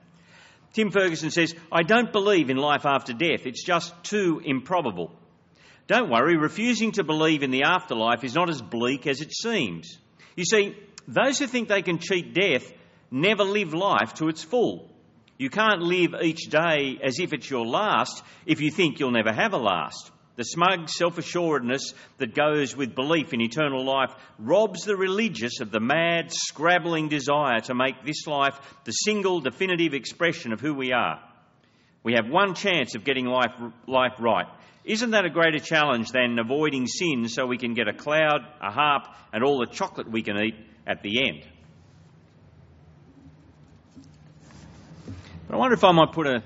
Tim 0.74 0.92
Ferguson 0.92 1.32
says, 1.32 1.56
I 1.72 1.84
don't 1.84 2.12
believe 2.12 2.50
in 2.50 2.58
life 2.58 2.86
after 2.86 3.14
death. 3.14 3.46
It's 3.46 3.64
just 3.64 3.94
too 4.04 4.42
improbable. 4.44 5.12
Don't 5.88 6.12
worry, 6.12 6.38
refusing 6.38 6.92
to 6.94 7.04
believe 7.04 7.42
in 7.42 7.50
the 7.50 7.64
afterlife 7.64 8.24
is 8.24 8.36
not 8.36 8.50
as 8.50 8.62
bleak 8.62 9.08
as 9.08 9.22
it 9.22 9.34
seems. 9.34 9.98
You 10.36 10.46
see, 10.46 10.78
those 11.08 11.40
who 11.40 11.48
think 11.48 11.68
they 11.68 11.82
can 11.82 11.98
cheat 11.98 12.36
death 12.36 12.72
never 13.10 13.44
live 13.44 13.74
life 13.74 14.14
to 14.16 14.28
its 14.28 14.44
full. 14.44 14.88
You 15.40 15.50
can't 15.50 15.82
live 15.82 16.14
each 16.22 16.50
day 16.50 17.00
as 17.04 17.20
if 17.20 17.34
it's 17.34 17.50
your 17.50 17.66
last 17.66 18.24
if 18.46 18.62
you 18.62 18.70
think 18.70 19.00
you'll 19.00 19.12
never 19.12 19.34
have 19.34 19.54
a 19.54 19.58
last. 19.58 20.12
The 20.40 20.46
smug 20.46 20.88
self 20.88 21.18
assuredness 21.18 21.94
that 22.18 22.34
goes 22.34 22.74
with 22.74 22.96
belief 22.96 23.34
in 23.34 23.42
eternal 23.42 23.84
life 23.84 24.16
robs 24.38 24.86
the 24.86 24.96
religious 24.96 25.60
of 25.60 25.70
the 25.70 25.82
mad, 25.82 26.32
scrabbling 26.32 27.10
desire 27.10 27.60
to 27.66 27.76
make 27.76 28.06
this 28.06 28.26
life 28.26 28.58
the 28.86 28.94
single 28.94 29.42
definitive 29.42 29.94
expression 29.94 30.54
of 30.54 30.62
who 30.62 30.74
we 30.74 30.94
are. 30.94 31.20
We 32.04 32.14
have 32.14 32.30
one 32.30 32.56
chance 32.56 32.96
of 32.96 33.04
getting 33.04 33.26
life, 33.26 33.52
life 33.86 34.14
right. 34.18 34.46
Isn't 34.86 35.12
that 35.12 35.26
a 35.26 35.30
greater 35.30 35.60
challenge 35.60 36.14
than 36.14 36.40
avoiding 36.40 36.88
sin 36.88 37.28
so 37.28 37.46
we 37.46 37.58
can 37.58 37.74
get 37.74 37.90
a 37.90 37.94
cloud, 37.94 38.40
a 38.62 38.72
harp, 38.72 39.08
and 39.34 39.44
all 39.44 39.60
the 39.60 39.66
chocolate 39.66 40.10
we 40.10 40.22
can 40.22 40.38
eat 40.38 40.56
at 40.88 41.04
the 41.04 41.28
end? 41.28 41.46
But 45.48 45.56
I 45.56 45.58
wonder 45.58 45.74
if 45.74 45.84
I 45.84 45.92
might 45.92 46.14
put 46.14 46.28
a, 46.28 46.42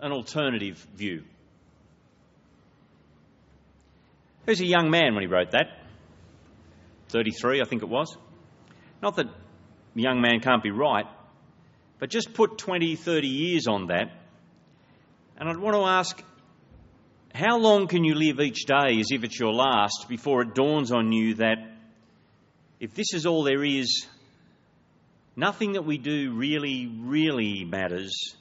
an 0.00 0.12
alternative 0.12 0.76
view. 0.94 1.24
He 4.44 4.50
was 4.50 4.60
a 4.60 4.66
young 4.66 4.90
man 4.90 5.14
when 5.14 5.22
he 5.22 5.28
wrote 5.28 5.52
that. 5.52 5.78
33, 7.08 7.60
I 7.60 7.64
think 7.64 7.82
it 7.82 7.88
was. 7.88 8.16
Not 9.00 9.16
that 9.16 9.26
a 9.26 9.30
young 9.94 10.20
man 10.20 10.40
can't 10.40 10.62
be 10.62 10.70
right, 10.70 11.06
but 11.98 12.10
just 12.10 12.34
put 12.34 12.58
20, 12.58 12.96
30 12.96 13.28
years 13.28 13.66
on 13.66 13.86
that. 13.86 14.10
And 15.36 15.48
I'd 15.48 15.58
want 15.58 15.76
to 15.76 15.82
ask 15.82 16.22
how 17.34 17.58
long 17.58 17.86
can 17.86 18.04
you 18.04 18.14
live 18.14 18.40
each 18.40 18.64
day 18.66 18.98
as 19.00 19.08
if 19.10 19.24
it's 19.24 19.38
your 19.38 19.52
last 19.52 20.06
before 20.08 20.42
it 20.42 20.54
dawns 20.54 20.92
on 20.92 21.12
you 21.12 21.34
that 21.34 21.56
if 22.80 22.94
this 22.94 23.14
is 23.14 23.26
all 23.26 23.44
there 23.44 23.64
is, 23.64 24.06
nothing 25.36 25.72
that 25.72 25.84
we 25.84 25.98
do 25.98 26.32
really, 26.32 26.86
really 26.86 27.64
matters, 27.64 28.34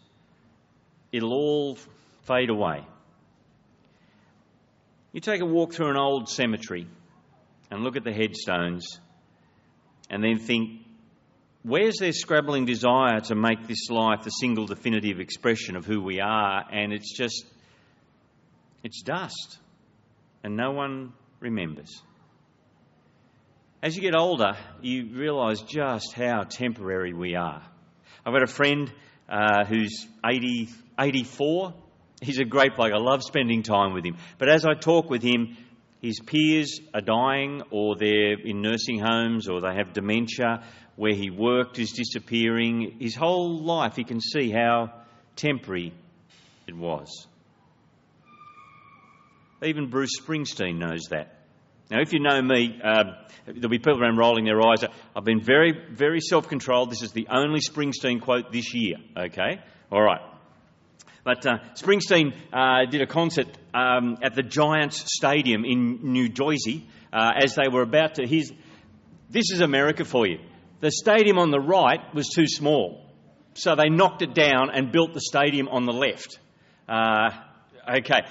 it'll 1.11 1.33
all 1.33 1.77
fade 2.23 2.49
away. 2.49 2.85
You 5.13 5.19
take 5.19 5.41
a 5.41 5.45
walk 5.45 5.73
through 5.73 5.89
an 5.89 5.97
old 5.97 6.29
cemetery 6.29 6.87
and 7.69 7.83
look 7.83 7.97
at 7.97 8.03
the 8.03 8.13
headstones 8.13 8.99
and 10.09 10.23
then 10.23 10.39
think, 10.39 10.81
where's 11.63 11.97
their 11.97 12.13
scrabbling 12.13 12.65
desire 12.65 13.19
to 13.21 13.35
make 13.35 13.67
this 13.67 13.89
life 13.89 14.23
the 14.23 14.29
single 14.29 14.65
definitive 14.67 15.19
expression 15.19 15.75
of 15.75 15.85
who 15.85 16.01
we 16.01 16.21
are? 16.21 16.63
And 16.71 16.93
it's 16.93 17.15
just, 17.15 17.45
it's 18.83 19.01
dust. 19.01 19.57
And 20.43 20.55
no 20.55 20.71
one 20.71 21.11
remembers. 21.39 22.01
As 23.83 23.95
you 23.95 24.01
get 24.01 24.15
older, 24.15 24.55
you 24.81 25.09
realise 25.13 25.61
just 25.61 26.13
how 26.13 26.43
temporary 26.43 27.13
we 27.13 27.35
are. 27.35 27.63
I've 28.25 28.33
got 28.33 28.43
a 28.43 28.47
friend 28.47 28.91
uh, 29.27 29.65
who's 29.65 30.07
80, 30.25 30.69
84 30.99 31.73
He's 32.21 32.37
a 32.37 32.45
great 32.45 32.75
bloke. 32.75 32.93
I 32.93 32.97
love 32.97 33.23
spending 33.23 33.63
time 33.63 33.93
with 33.93 34.05
him. 34.05 34.15
But 34.37 34.47
as 34.47 34.63
I 34.63 34.75
talk 34.75 35.09
with 35.09 35.23
him, 35.23 35.57
his 36.03 36.19
peers 36.19 36.79
are 36.93 37.01
dying 37.01 37.63
or 37.71 37.95
they're 37.95 38.39
in 38.39 38.61
nursing 38.61 38.99
homes 38.99 39.49
or 39.49 39.59
they 39.59 39.73
have 39.75 39.93
dementia. 39.93 40.63
Where 40.95 41.15
he 41.15 41.31
worked 41.31 41.79
is 41.79 41.93
disappearing. 41.93 42.97
His 42.99 43.15
whole 43.15 43.63
life, 43.63 43.95
he 43.95 44.03
can 44.03 44.21
see 44.21 44.51
how 44.51 44.93
temporary 45.35 45.93
it 46.67 46.75
was. 46.75 47.27
Even 49.63 49.89
Bruce 49.89 50.19
Springsteen 50.21 50.77
knows 50.77 51.05
that. 51.09 51.39
Now, 51.89 52.01
if 52.01 52.13
you 52.13 52.19
know 52.19 52.41
me, 52.41 52.79
uh, 52.83 53.03
there'll 53.45 53.69
be 53.69 53.79
people 53.79 54.01
around 54.01 54.17
rolling 54.17 54.45
their 54.45 54.61
eyes. 54.61 54.83
I've 55.15 55.25
been 55.25 55.41
very, 55.41 55.73
very 55.91 56.19
self 56.19 56.47
controlled. 56.47 56.91
This 56.91 57.01
is 57.01 57.13
the 57.13 57.27
only 57.29 57.59
Springsteen 57.59 58.21
quote 58.21 58.51
this 58.51 58.73
year, 58.73 58.97
okay? 59.17 59.61
All 59.91 60.01
right. 60.01 60.30
But 61.23 61.45
uh, 61.45 61.59
Springsteen 61.75 62.33
uh, 62.51 62.89
did 62.89 63.01
a 63.01 63.07
concert 63.07 63.47
um, 63.73 64.17
at 64.23 64.35
the 64.35 64.41
Giants 64.41 65.03
Stadium 65.05 65.65
in 65.65 65.99
New 66.11 66.29
Jersey 66.29 66.87
uh, 67.13 67.31
as 67.43 67.55
they 67.55 67.67
were 67.71 67.83
about 67.83 68.15
to. 68.15 68.27
His, 68.27 68.51
This 69.29 69.51
is 69.51 69.61
America 69.61 70.03
for 70.03 70.27
you. 70.27 70.39
The 70.79 70.91
stadium 70.91 71.37
on 71.37 71.51
the 71.51 71.59
right 71.59 71.99
was 72.15 72.29
too 72.29 72.47
small, 72.47 73.05
so 73.53 73.75
they 73.75 73.89
knocked 73.89 74.23
it 74.23 74.33
down 74.33 74.71
and 74.73 74.91
built 74.91 75.13
the 75.13 75.21
stadium 75.21 75.67
on 75.67 75.85
the 75.85 75.93
left. 75.93 76.39
Uh, 76.89 77.29
okay. 77.97 78.21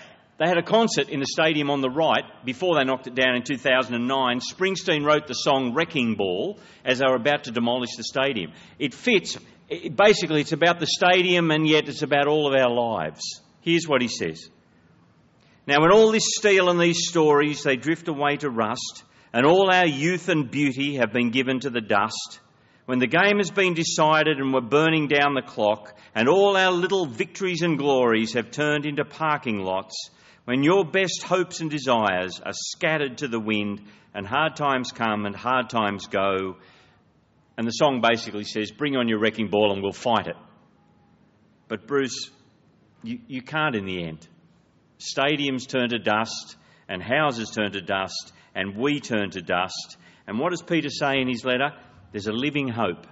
They 0.40 0.48
had 0.48 0.56
a 0.56 0.62
concert 0.62 1.10
in 1.10 1.20
the 1.20 1.26
stadium 1.26 1.70
on 1.70 1.82
the 1.82 1.90
right 1.90 2.24
before 2.46 2.76
they 2.76 2.84
knocked 2.84 3.06
it 3.06 3.14
down 3.14 3.36
in 3.36 3.42
2009. 3.42 4.40
Springsteen 4.40 5.04
wrote 5.04 5.26
the 5.26 5.34
song 5.34 5.74
Wrecking 5.74 6.14
Ball 6.14 6.58
as 6.82 6.98
they 6.98 7.06
were 7.06 7.16
about 7.16 7.44
to 7.44 7.50
demolish 7.50 7.94
the 7.96 8.04
stadium. 8.04 8.52
It 8.78 8.94
fits. 8.94 9.36
Basically, 9.70 10.40
it's 10.40 10.52
about 10.52 10.80
the 10.80 10.86
stadium 10.86 11.50
and 11.50 11.66
yet 11.66 11.88
it's 11.88 12.02
about 12.02 12.26
all 12.26 12.48
of 12.48 12.60
our 12.60 12.70
lives. 12.70 13.40
Here's 13.60 13.86
what 13.86 14.02
he 14.02 14.08
says. 14.08 14.48
Now, 15.66 15.80
when 15.80 15.92
all 15.92 16.10
this 16.10 16.34
steel 16.36 16.68
and 16.70 16.80
these 16.80 17.08
stories, 17.08 17.62
they 17.62 17.76
drift 17.76 18.08
away 18.08 18.36
to 18.38 18.50
rust, 18.50 19.04
and 19.32 19.46
all 19.46 19.70
our 19.70 19.86
youth 19.86 20.28
and 20.28 20.50
beauty 20.50 20.96
have 20.96 21.12
been 21.12 21.30
given 21.30 21.60
to 21.60 21.70
the 21.70 21.80
dust, 21.80 22.40
when 22.86 22.98
the 22.98 23.06
game 23.06 23.36
has 23.38 23.52
been 23.52 23.74
decided 23.74 24.38
and 24.38 24.52
we're 24.52 24.62
burning 24.62 25.06
down 25.06 25.34
the 25.34 25.42
clock, 25.42 25.96
and 26.14 26.28
all 26.28 26.56
our 26.56 26.72
little 26.72 27.06
victories 27.06 27.62
and 27.62 27.78
glories 27.78 28.32
have 28.32 28.50
turned 28.50 28.86
into 28.86 29.04
parking 29.04 29.60
lots, 29.60 30.10
when 30.46 30.64
your 30.64 30.84
best 30.84 31.22
hopes 31.22 31.60
and 31.60 31.70
desires 31.70 32.40
are 32.44 32.52
scattered 32.52 33.18
to 33.18 33.28
the 33.28 33.38
wind 33.38 33.82
and 34.14 34.26
hard 34.26 34.56
times 34.56 34.90
come 34.90 35.26
and 35.26 35.36
hard 35.36 35.70
times 35.70 36.08
go. 36.08 36.56
And 37.60 37.66
the 37.66 37.72
song 37.72 38.00
basically 38.00 38.44
says, 38.44 38.70
Bring 38.70 38.96
on 38.96 39.06
your 39.06 39.18
wrecking 39.18 39.48
ball 39.48 39.70
and 39.70 39.82
we'll 39.82 39.92
fight 39.92 40.28
it. 40.28 40.36
But, 41.68 41.86
Bruce, 41.86 42.30
you, 43.02 43.18
you 43.26 43.42
can't 43.42 43.76
in 43.76 43.84
the 43.84 44.02
end. 44.02 44.26
Stadiums 44.98 45.68
turn 45.68 45.90
to 45.90 45.98
dust, 45.98 46.56
and 46.88 47.02
houses 47.02 47.50
turn 47.50 47.72
to 47.72 47.82
dust, 47.82 48.32
and 48.54 48.78
we 48.78 48.98
turn 48.98 49.28
to 49.32 49.42
dust. 49.42 49.98
And 50.26 50.38
what 50.38 50.52
does 50.52 50.62
Peter 50.62 50.88
say 50.88 51.20
in 51.20 51.28
his 51.28 51.44
letter? 51.44 51.72
There's 52.12 52.28
a 52.28 52.32
living 52.32 52.68
hope. 52.68 53.06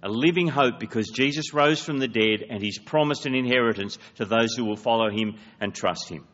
A 0.00 0.08
living 0.08 0.46
hope 0.46 0.78
because 0.78 1.10
Jesus 1.10 1.52
rose 1.52 1.82
from 1.82 1.98
the 1.98 2.06
dead 2.06 2.44
and 2.48 2.62
he's 2.62 2.78
promised 2.78 3.26
an 3.26 3.34
inheritance 3.34 3.98
to 4.14 4.24
those 4.24 4.54
who 4.54 4.64
will 4.64 4.76
follow 4.76 5.10
him 5.10 5.40
and 5.60 5.74
trust 5.74 6.08
him. 6.08 6.24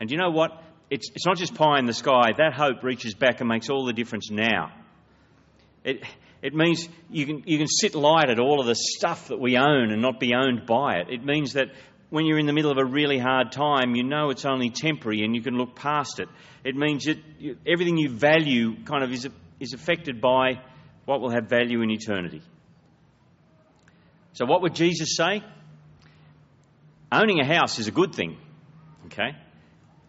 And 0.00 0.10
you 0.10 0.16
know 0.16 0.30
what? 0.30 0.52
It's, 0.88 1.10
it's 1.14 1.26
not 1.26 1.36
just 1.36 1.54
pie 1.54 1.78
in 1.78 1.84
the 1.84 1.92
sky. 1.92 2.32
That 2.38 2.54
hope 2.54 2.82
reaches 2.82 3.12
back 3.12 3.40
and 3.40 3.48
makes 3.50 3.68
all 3.68 3.84
the 3.84 3.92
difference 3.92 4.30
now. 4.30 4.72
It, 5.84 6.02
it 6.44 6.54
means 6.54 6.86
you 7.10 7.24
can, 7.24 7.42
you 7.46 7.56
can 7.56 7.66
sit 7.66 7.94
light 7.94 8.28
at 8.28 8.38
all 8.38 8.60
of 8.60 8.66
the 8.66 8.74
stuff 8.74 9.28
that 9.28 9.40
we 9.40 9.56
own 9.56 9.90
and 9.90 10.02
not 10.02 10.20
be 10.20 10.34
owned 10.34 10.66
by 10.66 10.96
it. 10.96 11.08
It 11.08 11.24
means 11.24 11.54
that 11.54 11.68
when 12.10 12.26
you're 12.26 12.38
in 12.38 12.44
the 12.44 12.52
middle 12.52 12.70
of 12.70 12.76
a 12.76 12.84
really 12.84 13.18
hard 13.18 13.50
time, 13.50 13.94
you 13.94 14.02
know 14.02 14.28
it's 14.28 14.44
only 14.44 14.68
temporary 14.68 15.24
and 15.24 15.34
you 15.34 15.40
can 15.40 15.56
look 15.56 15.74
past 15.74 16.20
it. 16.20 16.28
It 16.62 16.76
means 16.76 17.06
that 17.06 17.16
you, 17.38 17.56
everything 17.66 17.96
you 17.96 18.10
value 18.10 18.84
kind 18.84 19.02
of 19.02 19.10
is, 19.10 19.26
is 19.58 19.72
affected 19.72 20.20
by 20.20 20.60
what 21.06 21.22
will 21.22 21.30
have 21.30 21.48
value 21.48 21.80
in 21.80 21.90
eternity. 21.90 22.42
So, 24.34 24.44
what 24.44 24.60
would 24.60 24.74
Jesus 24.74 25.16
say? 25.16 25.42
Owning 27.10 27.40
a 27.40 27.46
house 27.46 27.78
is 27.78 27.88
a 27.88 27.92
good 27.92 28.14
thing, 28.14 28.36
okay? 29.06 29.30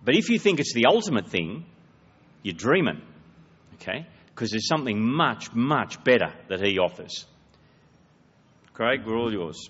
But 0.03 0.15
if 0.15 0.29
you 0.29 0.37
think 0.37 0.59
it's 0.59 0.73
the 0.73 0.87
ultimate 0.87 1.29
thing, 1.29 1.65
you're 2.43 2.55
dreaming, 2.55 3.01
okay? 3.75 4.05
Because 4.35 4.51
there's 4.51 4.67
something 4.67 5.01
much, 5.01 5.53
much 5.53 6.03
better 6.03 6.33
that 6.49 6.61
he 6.61 6.77
offers. 6.77 7.25
Craig, 8.73 9.05
we're 9.05 9.15
all 9.15 9.31
yours. 9.31 9.69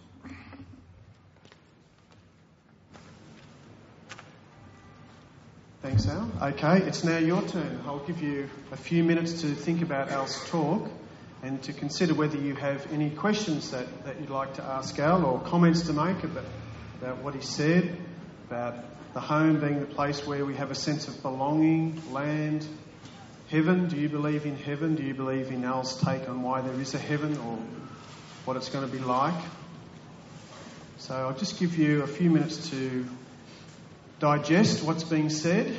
Thanks, 5.84 6.08
Al. 6.08 6.32
Okay, 6.42 6.80
it's 6.80 7.04
now 7.04 7.20
your 7.20 7.44
turn. 7.44 7.80
I'll 7.86 8.00
give 8.00 8.24
you 8.24 8.50
a 8.72 8.76
few 8.76 9.04
minutes 9.04 9.42
to 9.42 9.54
think 9.54 9.84
about 9.84 10.10
Al's 10.10 10.50
talk 10.50 10.90
and 11.44 11.62
to 11.62 11.72
consider 11.72 12.16
whether 12.16 12.38
you 12.38 12.56
have 12.56 12.92
any 12.92 13.12
questions 13.12 13.70
that, 13.70 14.06
that 14.06 14.20
you'd 14.20 14.32
like 14.32 14.56
to 14.56 14.64
ask 14.64 14.98
Al 14.98 15.24
or 15.24 15.40
comments 15.42 15.84
to 15.84 15.94
make 15.94 16.24
about, 16.24 16.46
about 17.00 17.18
what 17.20 17.36
he 17.36 17.42
said, 17.42 17.96
about 18.50 18.84
the 19.14 19.20
home 19.20 19.60
being 19.60 19.80
the 19.80 19.86
place 19.86 20.26
where 20.26 20.44
we 20.44 20.56
have 20.56 20.72
a 20.72 20.76
sense 20.76 21.08
of 21.08 21.22
belonging, 21.22 22.02
land, 22.12 22.66
heaven. 23.56 23.88
Do 23.88 23.96
you 23.96 24.10
believe 24.10 24.46
in 24.46 24.58
heaven? 24.58 24.96
Do 24.96 25.04
you 25.04 25.14
believe 25.14 25.50
in 25.50 25.64
Al's 25.64 25.98
take 26.02 26.28
on 26.28 26.42
why 26.42 26.60
there 26.60 26.78
is 26.82 26.94
a 26.94 26.98
heaven 26.98 27.38
or 27.38 27.58
what 28.44 28.58
it's 28.58 28.68
going 28.68 28.86
to 28.86 28.92
be 28.92 29.02
like? 29.02 29.42
So 30.98 31.16
I'll 31.16 31.38
just 31.38 31.58
give 31.58 31.78
you 31.78 32.04
a 32.04 32.08
few 32.08 32.30
minutes 32.30 32.70
to 32.72 33.06
digest 34.20 34.84
what's 34.84 35.06
being 35.06 35.30
said 35.30 35.74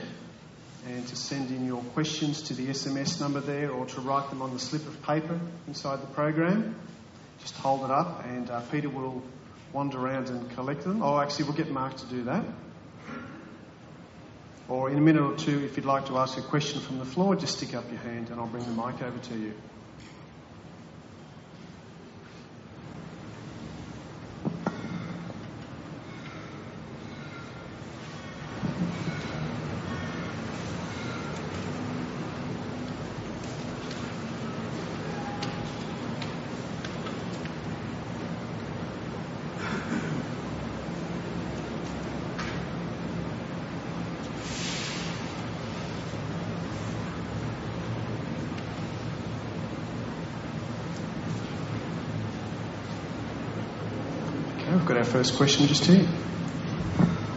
and 0.89 1.07
to 1.07 1.17
send 1.17 1.51
in 1.51 1.67
your 1.67 1.83
questions 1.93 2.41
to 2.45 2.55
the 2.55 2.69
SMS 2.69 3.21
number 3.21 3.41
there 3.41 3.71
or 3.71 3.85
to 3.85 4.01
write 4.01 4.31
them 4.31 4.41
on 4.41 4.55
the 4.55 4.59
slip 4.59 4.87
of 4.87 5.03
paper 5.03 5.39
inside 5.69 6.01
the 6.01 6.07
program. 6.07 6.75
Just 7.41 7.57
hold 7.57 7.85
it 7.85 7.91
up 7.91 8.25
and 8.25 8.49
uh, 8.49 8.63
Peter 8.73 8.89
will 8.89 9.23
wander 9.75 9.99
around 9.99 10.31
and 10.31 10.51
collect 10.53 10.83
them. 10.83 11.03
Oh, 11.03 11.21
actually, 11.21 11.45
we'll 11.45 11.59
get 11.59 11.71
Mark 11.71 11.95
to 11.99 12.07
do 12.07 12.25
that. 12.25 12.47
Or 14.69 14.91
in 14.91 14.99
a 14.99 15.01
minute 15.01 15.23
or 15.23 15.37
two, 15.37 15.65
if 15.65 15.77
you'd 15.77 15.87
like 15.87 16.07
to 16.07 16.19
ask 16.19 16.37
a 16.39 16.43
question 16.43 16.81
from 16.81 16.99
the 16.99 17.05
floor, 17.05 17.37
just 17.37 17.59
stick 17.59 17.75
up 17.75 17.89
your 17.91 18.01
hand 18.01 18.31
and 18.31 18.41
I'll 18.41 18.49
bring 18.49 18.65
the 18.65 18.73
mic 18.73 19.01
over 19.01 19.19
to 19.19 19.39
you. 19.39 19.55
First 55.05 55.37
question 55.37 55.69
just 55.69 55.85
here. 55.85 56.09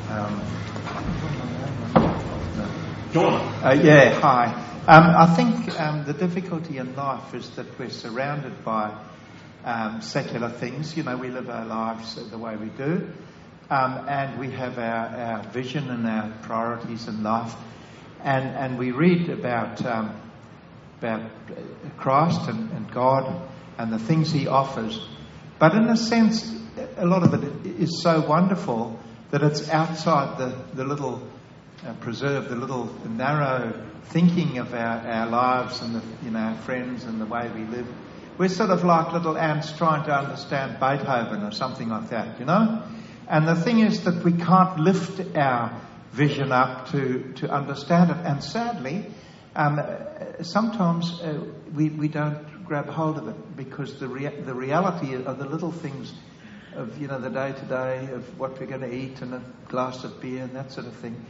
Um, 0.10 0.42
Uh, 3.64 3.80
yeah, 3.84 4.20
hi. 4.20 4.46
Um, 4.88 5.16
I 5.16 5.36
think 5.36 5.80
um, 5.80 6.06
the 6.06 6.14
difficulty 6.14 6.78
in 6.78 6.96
life 6.96 7.36
is 7.36 7.50
that 7.52 7.78
we're 7.78 7.90
surrounded 7.90 8.64
by 8.64 8.98
um, 9.64 10.02
secular 10.02 10.50
things. 10.50 10.98
You 10.98 11.04
know, 11.04 11.18
we 11.18 11.30
live 11.30 11.50
our 11.50 11.66
lives 11.66 12.16
the 12.16 12.38
way 12.38 12.56
we 12.56 12.70
do, 12.70 13.08
um, 13.70 14.08
and 14.08 14.40
we 14.40 14.50
have 14.52 14.80
our, 14.80 15.08
our 15.08 15.44
vision 15.52 15.90
and 15.90 16.08
our 16.08 16.32
priorities 16.42 17.08
in 17.08 17.22
life, 17.22 17.54
and 18.24 18.46
and 18.56 18.80
we 18.80 18.92
read 18.92 19.30
about 19.30 19.86
um, 19.86 20.20
about 20.98 21.30
Christ 21.98 22.50
and, 22.50 22.72
and 22.72 22.92
God 22.92 23.48
and 23.78 23.94
the 23.94 24.00
things 24.00 24.32
He 24.32 24.48
offers, 24.48 25.00
but 25.60 25.76
in 25.76 25.88
a 25.90 25.98
sense, 25.98 26.59
a 26.98 27.06
lot 27.06 27.24
of 27.24 27.34
it 27.34 27.66
is 27.80 28.02
so 28.02 28.22
wonderful 28.22 29.00
that 29.32 29.44
it's 29.44 29.70
outside 29.70 30.38
the, 30.38 30.56
the 30.74 30.84
little 30.84 31.22
uh, 31.86 31.94
preserve, 31.96 32.50
the 32.50 32.56
little 32.56 32.86
narrow 33.08 33.74
thinking 34.06 34.58
of 34.58 34.74
our, 34.74 35.08
our 35.08 35.28
lives 35.28 35.82
and 35.82 35.96
the, 35.96 36.02
you 36.24 36.32
know, 36.32 36.40
our 36.40 36.56
friends 36.56 37.04
and 37.04 37.22
the 37.22 37.26
way 37.26 37.50
we 37.54 37.64
live. 37.66 37.88
We're 38.38 38.50
sort 38.50 38.70
of 38.70 38.84
like 38.84 39.14
little 39.14 39.38
ants 39.38 39.72
trying 39.78 40.06
to 40.06 40.12
understand 40.12 40.80
Beethoven 40.80 41.44
or 41.44 41.52
something 41.52 41.90
like 41.90 42.10
that, 42.10 42.40
you 42.40 42.46
know? 42.46 42.84
And 43.28 43.48
the 43.48 43.56
thing 43.56 43.80
is 43.80 44.04
that 44.06 44.24
we 44.24 44.32
can't 44.32 44.80
lift 44.80 45.38
our 45.38 45.80
vision 46.12 46.52
up 46.52 46.90
to, 46.92 47.34
to 47.36 47.50
understand 47.50 48.10
it. 48.10 48.18
And 48.26 48.44
sadly, 48.44 49.06
um, 49.56 49.82
sometimes 50.42 51.22
uh, 51.22 51.40
we, 51.76 51.90
we 51.90 52.08
don't 52.08 52.66
grab 52.66 52.88
hold 52.88 53.18
of 53.18 53.28
it 53.28 53.58
because 53.58 54.00
the, 54.00 54.08
rea- 54.08 54.42
the 54.42 54.54
reality 54.54 55.16
of 55.16 55.38
the 55.38 55.46
little 55.46 55.72
things 55.72 56.14
of 56.80 57.00
you 57.02 57.08
know 57.08 57.20
the 57.20 57.30
day 57.30 57.52
to 57.52 57.66
day 57.66 58.10
of 58.14 58.40
what 58.40 58.60
we're 58.60 58.66
going 58.66 58.82
to 58.82 58.94
eat 58.94 59.22
and 59.22 59.34
a 59.34 59.42
glass 59.68 60.04
of 60.04 60.22
beer 60.22 60.44
and 60.44 60.56
that 60.56 60.72
sort 60.72 60.88
of 60.88 60.94
thing. 60.96 61.26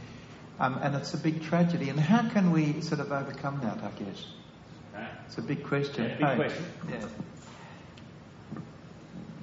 Um, 0.58 0.78
and 0.82 0.94
it's 0.94 1.14
a 1.14 1.18
big 1.18 1.42
tragedy. 1.42 1.88
And 1.88 1.98
how 1.98 2.28
can 2.28 2.52
we 2.52 2.80
sort 2.82 3.00
of 3.00 3.12
overcome 3.12 3.60
that? 3.62 3.82
I 3.82 3.90
guess 4.02 4.26
it's 5.26 5.38
a 5.38 5.42
big 5.42 5.64
question. 5.64 6.04
Yeah, 6.04 6.16
big 6.16 6.26
hey. 6.26 6.36
question. 6.36 6.64
Yeah. 6.88 7.06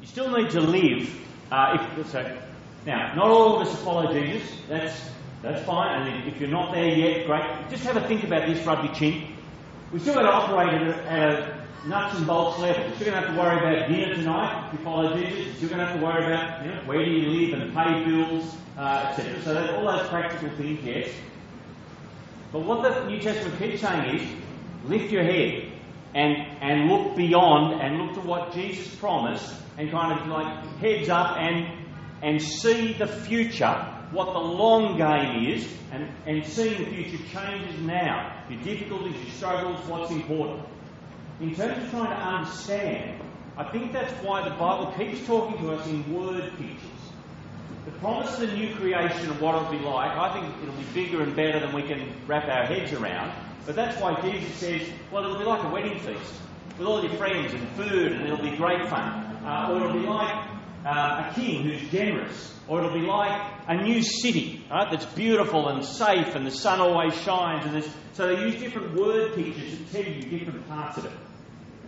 You 0.01 0.07
still 0.07 0.31
need 0.31 0.51
to 0.51 0.61
live. 0.61 1.09
Uh, 1.51 1.87
if, 1.97 2.11
so, 2.11 2.37
now, 2.85 3.15
not 3.15 3.27
all 3.27 3.61
of 3.61 3.67
us 3.67 3.83
follow 3.83 4.13
Jesus. 4.13 4.49
That's 4.69 5.09
that's 5.41 5.65
fine. 5.65 6.07
And 6.07 6.27
if 6.27 6.39
you're 6.39 6.49
not 6.49 6.73
there 6.73 6.89
yet, 6.89 7.25
great. 7.25 7.69
Just 7.69 7.83
have 7.83 7.97
a 7.97 8.07
think 8.07 8.23
about 8.23 8.47
this, 8.47 8.65
rugby 8.65 8.93
chin. 8.97 9.33
We've 9.91 10.01
still 10.01 10.15
got 10.15 10.23
to 10.23 10.31
operate 10.31 10.73
at 10.73 10.87
a, 10.87 11.11
at 11.11 11.29
a 11.39 11.56
nuts 11.85 12.17
and 12.17 12.27
bolts 12.27 12.59
level. 12.59 12.83
You're 12.83 13.11
going 13.11 13.11
to 13.11 13.27
have 13.27 13.35
to 13.35 13.39
worry 13.39 13.57
about 13.57 13.89
dinner 13.89 14.15
tonight 14.15 14.67
if 14.67 14.79
you 14.79 14.85
follow 14.85 15.15
Jesus. 15.15 15.61
You're 15.61 15.69
going 15.69 15.79
to 15.79 15.85
have 15.85 15.99
to 15.99 16.05
worry 16.05 16.25
about 16.25 16.65
you 16.65 16.71
know, 16.71 16.81
where 16.85 17.03
do 17.03 17.11
you 17.11 17.27
live 17.29 17.61
and 17.61 17.73
pay 17.73 18.03
bills, 18.05 18.55
uh, 18.77 19.07
etc. 19.09 19.41
So 19.43 19.75
all 19.75 19.97
those 19.97 20.07
practical 20.09 20.49
things, 20.57 20.83
yes. 20.83 21.09
But 22.51 22.65
what 22.65 22.81
the 22.81 23.05
New 23.09 23.19
Testament 23.19 23.59
keeps 23.59 23.81
saying 23.81 24.19
is, 24.19 24.29
lift 24.85 25.11
your 25.11 25.23
head 25.23 25.71
and, 26.15 26.35
and 26.61 26.89
look 26.89 27.15
beyond 27.15 27.81
and 27.81 27.97
look 28.01 28.13
to 28.15 28.21
what 28.21 28.53
Jesus 28.53 28.93
promised 28.95 29.53
and 29.77 29.91
kind 29.91 30.19
of 30.19 30.27
like 30.27 30.65
heads 30.77 31.09
up 31.09 31.37
and, 31.37 31.85
and 32.23 32.41
see 32.41 32.93
the 32.93 33.07
future, 33.07 33.73
what 34.11 34.33
the 34.33 34.39
long 34.39 34.97
game 34.97 35.53
is, 35.53 35.67
and, 35.91 36.09
and 36.25 36.45
seeing 36.45 36.83
the 36.83 36.89
future 36.89 37.23
changes 37.31 37.79
now. 37.81 38.43
Your 38.49 38.61
difficulties, 38.61 39.15
your 39.21 39.31
struggles, 39.31 39.85
what's 39.87 40.11
important. 40.11 40.65
In 41.39 41.53
terms 41.53 41.83
of 41.83 41.91
trying 41.91 42.09
to 42.09 42.15
understand, 42.15 43.21
I 43.57 43.71
think 43.71 43.93
that's 43.93 44.11
why 44.23 44.47
the 44.47 44.55
Bible 44.55 44.93
keeps 44.97 45.25
talking 45.27 45.57
to 45.59 45.73
us 45.73 45.87
in 45.87 46.11
word 46.13 46.51
pictures. 46.57 46.81
The 47.85 47.91
promise 47.99 48.33
of 48.39 48.49
the 48.49 48.55
new 48.55 48.75
creation 48.75 49.29
and 49.29 49.39
what 49.39 49.55
it'll 49.55 49.71
be 49.71 49.79
like, 49.79 50.17
I 50.17 50.33
think 50.33 50.63
it'll 50.63 50.75
be 50.75 50.87
bigger 50.93 51.21
and 51.21 51.35
better 51.35 51.59
than 51.59 51.73
we 51.73 51.83
can 51.83 52.11
wrap 52.27 52.47
our 52.47 52.65
heads 52.65 52.91
around. 52.93 53.31
But 53.65 53.75
that's 53.75 54.01
why 54.01 54.19
Jesus 54.21 54.55
says, 54.55 54.81
well, 55.11 55.23
it'll 55.25 55.37
be 55.37 55.45
like 55.45 55.63
a 55.63 55.69
wedding 55.69 55.99
feast 55.99 56.33
with 56.77 56.87
all 56.87 57.03
your 57.03 57.15
friends 57.17 57.53
and 57.53 57.67
food, 57.69 58.13
and 58.13 58.25
it'll 58.25 58.43
be 58.43 58.55
great 58.57 58.87
fun. 58.89 59.25
Uh, 59.45 59.69
or 59.71 59.77
it'll 59.77 60.01
be 60.01 60.07
like 60.07 60.49
uh, 60.85 61.29
a 61.29 61.33
king 61.35 61.63
who's 61.63 61.89
generous. 61.89 62.53
Or 62.67 62.79
it'll 62.79 62.99
be 62.99 63.05
like 63.05 63.41
a 63.67 63.75
new 63.81 64.01
city, 64.01 64.65
right, 64.69 64.87
that's 64.91 65.05
beautiful 65.05 65.69
and 65.69 65.85
safe, 65.85 66.35
and 66.35 66.45
the 66.45 66.51
sun 66.51 66.81
always 66.81 67.13
shines. 67.21 67.65
And 67.65 67.83
so 68.13 68.27
they 68.27 68.41
use 68.41 68.59
different 68.59 68.93
word 68.93 69.35
pictures 69.35 69.77
to 69.77 69.83
tell 69.93 70.11
you 70.11 70.21
different 70.21 70.67
parts 70.67 70.97
of 70.97 71.05
it, 71.05 71.11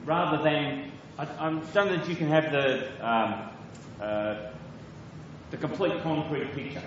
rather 0.06 0.44
than 0.44 0.92
I, 1.18 1.28
I'm 1.40 1.62
don't 1.74 1.90
that 1.90 2.08
you 2.08 2.16
can 2.16 2.28
have 2.30 2.52
the 2.52 2.88
um, 3.06 3.50
uh, 4.02 4.52
the 5.52 5.58
complete 5.58 6.02
concrete 6.04 6.54
picture. 6.54 6.84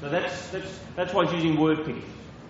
So 0.00 0.08
that's 0.08 0.48
that's 0.48 0.80
that's 0.96 1.14
why 1.14 1.24
it's 1.24 1.32
using 1.32 1.58
word 1.58 1.84
pictures. 1.84 2.04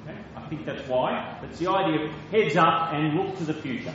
Okay? 0.04 0.18
I 0.36 0.40
think 0.48 0.66
that's 0.66 0.86
why. 0.88 1.38
It's 1.44 1.58
the 1.58 1.68
idea 1.68 2.06
of 2.06 2.10
heads 2.30 2.56
up 2.56 2.92
and 2.92 3.14
look 3.14 3.36
to 3.38 3.44
the 3.44 3.54
future, 3.54 3.94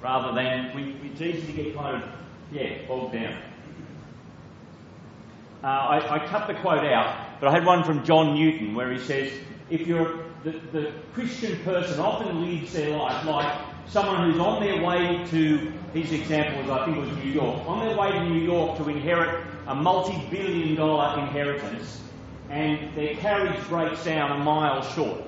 rather 0.00 0.34
than 0.34 0.74
we, 0.74 1.08
it's 1.08 1.20
easy 1.20 1.46
to 1.46 1.52
get 1.52 1.76
kind 1.76 2.02
of 2.02 2.08
yeah 2.52 2.86
bogged 2.86 3.14
down. 3.14 3.36
Uh, 5.62 5.66
I, 5.66 6.14
I, 6.14 6.26
cut 6.28 6.46
the 6.46 6.54
quote 6.54 6.84
out, 6.84 7.40
but 7.40 7.48
I 7.48 7.50
had 7.50 7.66
one 7.66 7.82
from 7.82 8.04
John 8.04 8.34
Newton 8.34 8.76
where 8.76 8.92
he 8.92 9.00
says, 9.00 9.32
if 9.70 9.88
you're 9.88 10.24
the, 10.44 10.52
the 10.70 10.92
Christian 11.14 11.58
person 11.64 11.98
often 11.98 12.46
lives 12.46 12.72
their 12.72 12.96
life 12.96 13.24
like 13.24 13.58
someone 13.88 14.30
who's 14.30 14.40
on 14.40 14.62
their 14.62 14.82
way 14.82 15.24
to, 15.30 15.72
his 15.92 16.12
example 16.12 16.62
was, 16.62 16.70
I 16.70 16.84
think 16.84 16.98
was 16.98 17.24
New 17.24 17.30
York, 17.30 17.66
on 17.66 17.86
their 17.86 17.96
way 17.96 18.12
to 18.12 18.24
New 18.28 18.40
York 18.40 18.78
to 18.78 18.88
inherit 18.88 19.44
a 19.66 19.74
multi 19.74 20.18
billion 20.30 20.74
dollar 20.76 21.20
inheritance, 21.20 22.00
and 22.50 22.94
their 22.94 23.14
carriage 23.16 23.60
breaks 23.68 24.04
down 24.04 24.40
a 24.40 24.44
mile 24.44 24.82
short. 24.82 25.22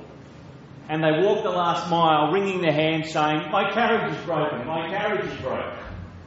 And 0.88 1.05
they 1.05 1.23
walk 1.25 1.44
the 1.44 1.51
last 1.51 1.88
mile, 1.88 2.33
wringing 2.33 2.62
their 2.62 2.73
hands, 2.73 3.12
saying, 3.12 3.51
My 3.51 3.70
carriage 3.70 4.16
is 4.16 4.25
broken, 4.25 4.66
my 4.66 4.88
carriage 4.88 5.25
is 5.25 5.40
broken, 5.40 5.79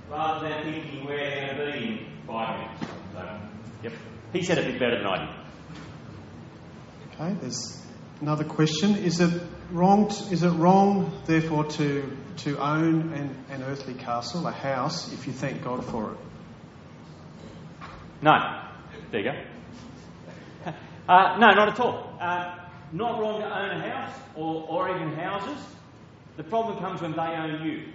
rather 0.09 0.47
than 0.47 0.63
thinking 0.63 1.05
where 1.05 1.17
they're 1.17 1.55
going 1.55 1.71
to 1.71 1.79
be 1.79 1.87
in 1.87 2.07
five 2.25 2.59
minutes. 2.59 2.93
So, 3.13 3.39
yep. 3.83 3.93
He 4.31 4.43
said 4.43 4.57
it 4.59 4.67
a 4.67 4.71
bit 4.71 4.79
better 4.79 4.97
than 4.99 5.07
I 5.07 5.25
did. 5.25 5.29
Okay, 7.13 7.35
there's 7.41 7.82
another 8.21 8.43
question. 8.43 8.95
Is 8.97 9.19
it 9.19 9.41
wrong? 9.71 10.09
To, 10.09 10.33
is 10.33 10.43
it 10.43 10.49
wrong, 10.49 11.21
therefore, 11.25 11.65
to 11.65 12.17
to 12.37 12.57
own 12.57 13.13
an, 13.13 13.45
an 13.51 13.63
earthly 13.63 13.93
castle, 13.93 14.47
a 14.47 14.51
house, 14.51 15.11
if 15.13 15.27
you 15.27 15.33
thank 15.33 15.63
God 15.63 15.85
for 15.85 16.11
it? 16.11 16.17
No. 18.21 18.61
There 19.11 19.21
you 19.21 19.31
go. 19.31 20.73
Uh, 21.07 21.37
no, 21.37 21.51
not 21.51 21.69
at 21.69 21.79
all. 21.79 22.17
Uh, 22.19 22.57
not 22.93 23.19
wrong 23.19 23.41
to 23.41 23.45
own 23.45 23.81
a 23.81 23.89
house 23.89 24.15
or, 24.35 24.65
or 24.69 24.95
even 24.95 25.13
houses. 25.13 25.61
The 26.37 26.43
problem 26.43 26.79
comes 26.79 27.01
when 27.01 27.11
they 27.11 27.19
own 27.19 27.65
you. 27.65 27.89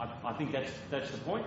I, 0.00 0.12
I 0.24 0.32
think 0.34 0.52
that's, 0.52 0.72
that's 0.90 1.10
the 1.10 1.18
point. 1.18 1.46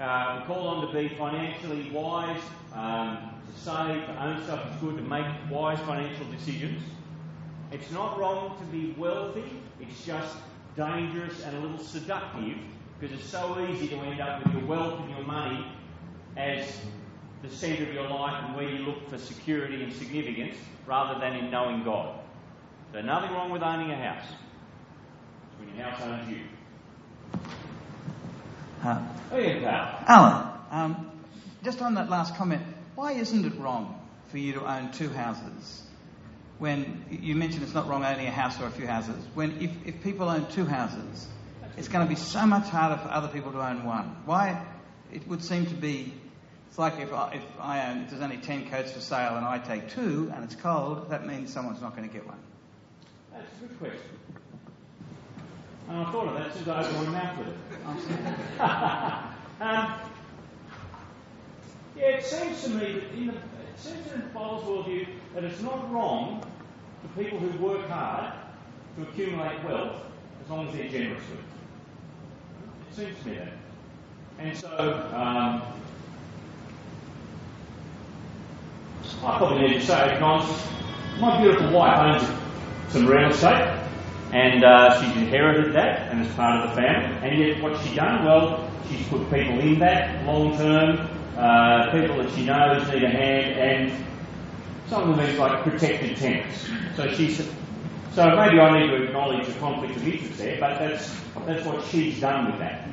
Uh, 0.00 0.40
we 0.40 0.46
call 0.46 0.66
on 0.68 0.86
to 0.86 0.92
be 0.92 1.14
financially 1.16 1.90
wise, 1.90 2.40
um, 2.72 3.33
to 3.46 3.60
save, 3.60 4.06
to 4.06 4.24
own 4.24 4.42
stuff 4.44 4.72
is 4.72 4.80
good, 4.80 4.96
to 4.96 5.02
make 5.02 5.26
wise 5.50 5.78
financial 5.80 6.26
decisions. 6.26 6.82
It's 7.72 7.90
not 7.90 8.18
wrong 8.18 8.56
to 8.58 8.64
be 8.66 8.94
wealthy, 8.98 9.60
it's 9.80 10.04
just 10.04 10.36
dangerous 10.76 11.42
and 11.42 11.56
a 11.56 11.60
little 11.60 11.78
seductive 11.78 12.56
because 12.98 13.18
it's 13.18 13.28
so 13.28 13.66
easy 13.68 13.88
to 13.88 13.96
end 13.96 14.20
up 14.20 14.44
with 14.44 14.54
your 14.54 14.64
wealth 14.64 15.00
and 15.00 15.10
your 15.10 15.24
money 15.24 15.66
as 16.36 16.78
the 17.42 17.50
centre 17.50 17.82
of 17.82 17.92
your 17.92 18.08
life 18.08 18.44
and 18.44 18.56
where 18.56 18.68
you 18.68 18.78
look 18.78 19.08
for 19.08 19.18
security 19.18 19.82
and 19.82 19.92
significance 19.92 20.56
rather 20.86 21.18
than 21.20 21.34
in 21.34 21.50
knowing 21.50 21.84
God. 21.84 22.18
So, 22.92 23.00
nothing 23.02 23.32
wrong 23.32 23.50
with 23.50 23.62
owning 23.62 23.90
a 23.90 23.96
house. 23.96 24.24
It's 24.24 25.66
when 25.66 25.76
your 25.76 25.86
house 25.86 26.00
owns 26.02 26.30
you. 26.30 26.40
Uh, 28.82 29.02
oh, 29.32 29.38
yeah, 29.38 29.58
pal. 29.60 30.04
Alan, 30.06 30.48
um, 30.70 31.10
just 31.62 31.82
on 31.82 31.94
that 31.94 32.08
last 32.08 32.36
comment, 32.36 32.62
why 32.94 33.12
isn't 33.12 33.44
it 33.44 33.58
wrong 33.58 34.00
for 34.28 34.38
you 34.38 34.54
to 34.54 34.64
own 34.64 34.92
two 34.92 35.08
houses? 35.08 35.82
When 36.58 37.04
you 37.10 37.34
mentioned 37.34 37.64
it's 37.64 37.74
not 37.74 37.88
wrong 37.88 38.04
owning 38.04 38.26
a 38.26 38.30
house 38.30 38.60
or 38.60 38.66
a 38.66 38.70
few 38.70 38.86
houses. 38.86 39.16
When 39.34 39.60
if, 39.60 39.70
if 39.86 40.02
people 40.02 40.28
own 40.28 40.46
two 40.52 40.64
houses, 40.64 41.26
it's 41.76 41.88
going 41.88 42.06
to 42.06 42.08
be 42.08 42.18
so 42.18 42.46
much 42.46 42.68
harder 42.68 42.96
for 43.02 43.08
other 43.08 43.28
people 43.28 43.52
to 43.52 43.60
own 43.60 43.84
one. 43.84 44.16
Why? 44.24 44.64
It 45.12 45.26
would 45.26 45.42
seem 45.42 45.66
to 45.66 45.74
be. 45.74 46.14
It's 46.68 46.78
like 46.78 46.98
if 47.00 47.12
I, 47.12 47.34
if 47.34 47.42
I 47.60 47.90
own, 47.90 48.02
if 48.02 48.10
there's 48.10 48.22
only 48.22 48.38
ten 48.38 48.68
coats 48.70 48.92
for 48.92 49.00
sale 49.00 49.36
and 49.36 49.44
I 49.44 49.58
take 49.58 49.90
two 49.90 50.32
and 50.34 50.44
it's 50.44 50.56
cold, 50.56 51.10
that 51.10 51.26
means 51.26 51.52
someone's 51.52 51.80
not 51.80 51.96
going 51.96 52.08
to 52.08 52.12
get 52.12 52.26
one. 52.26 52.38
That's 53.32 53.46
a 53.58 53.66
good 53.66 53.78
question. 53.78 54.00
And 55.88 55.98
I 55.98 56.10
thought 56.10 56.28
of 56.28 56.34
that 56.34 56.54
since 56.54 56.68
I 56.68 56.82
opened 56.82 57.12
my 57.12 57.22
mouth 57.22 57.38
with 57.38 57.48
it. 57.48 57.54
um, 59.60 60.03
it 62.24 62.30
seems 62.30 62.62
to 62.64 62.70
me 62.70 62.92
that 62.92 63.12
in 63.12 63.26
the, 63.26 63.32
it 63.32 63.76
seems 63.76 64.10
the 64.10 64.18
Bible's 64.32 64.64
worldview 64.64 65.06
that 65.34 65.44
it's 65.44 65.60
not 65.60 65.92
wrong 65.92 66.42
for 67.02 67.22
people 67.22 67.38
who 67.38 67.64
work 67.64 67.86
hard 67.88 68.32
to 68.96 69.02
accumulate 69.02 69.62
wealth 69.64 70.00
as 70.42 70.50
long 70.50 70.68
as 70.68 70.74
they're 70.74 70.88
generous 70.88 71.22
with 71.28 71.38
it. 71.38 71.44
It 72.90 72.94
seems 72.94 73.22
to 73.22 73.28
me 73.28 73.36
that. 73.36 73.52
And 74.38 74.56
so, 74.56 74.68
um, 75.14 75.62
I 79.22 79.38
probably 79.38 79.68
need 79.68 79.74
to 79.80 79.86
say, 79.86 80.14
because 80.14 80.66
my 81.20 81.40
beautiful 81.42 81.72
wife 81.72 82.22
owns 82.22 82.92
some 82.92 83.06
real 83.06 83.30
estate, 83.30 83.80
and 84.32 84.64
uh, 84.64 85.00
she's 85.00 85.16
inherited 85.16 85.74
that 85.74 86.10
and 86.10 86.24
is 86.24 86.32
part 86.34 86.64
of 86.64 86.70
the 86.70 86.76
family. 86.80 87.28
And 87.28 87.38
yet, 87.38 87.62
what's 87.62 87.84
she 87.86 87.94
done? 87.94 88.24
Well, 88.24 88.70
she's 88.88 89.06
put 89.08 89.22
people 89.24 89.60
in 89.60 89.78
that 89.80 90.24
long 90.26 90.56
term, 90.56 91.13
uh, 91.36 91.90
people 91.90 92.22
that 92.22 92.32
she 92.34 92.44
knows 92.44 92.86
need 92.88 93.02
a 93.02 93.08
hand, 93.08 93.58
and 93.58 94.04
some 94.88 95.10
of 95.10 95.16
them 95.16 95.26
is 95.26 95.38
like 95.38 95.62
protected 95.62 96.16
tenants. 96.16 96.68
So 96.96 97.10
she's. 97.12 97.38
So 98.14 98.24
maybe 98.36 98.60
I 98.60 98.80
need 98.80 98.90
to 98.90 99.02
acknowledge 99.02 99.46
the 99.46 99.54
conflict 99.54 99.96
of 99.96 100.06
interest 100.06 100.38
there, 100.38 100.60
but 100.60 100.78
that's 100.78 101.14
that's 101.46 101.66
what 101.66 101.84
she's 101.86 102.20
done 102.20 102.52
with 102.52 102.60
that. 102.60 102.88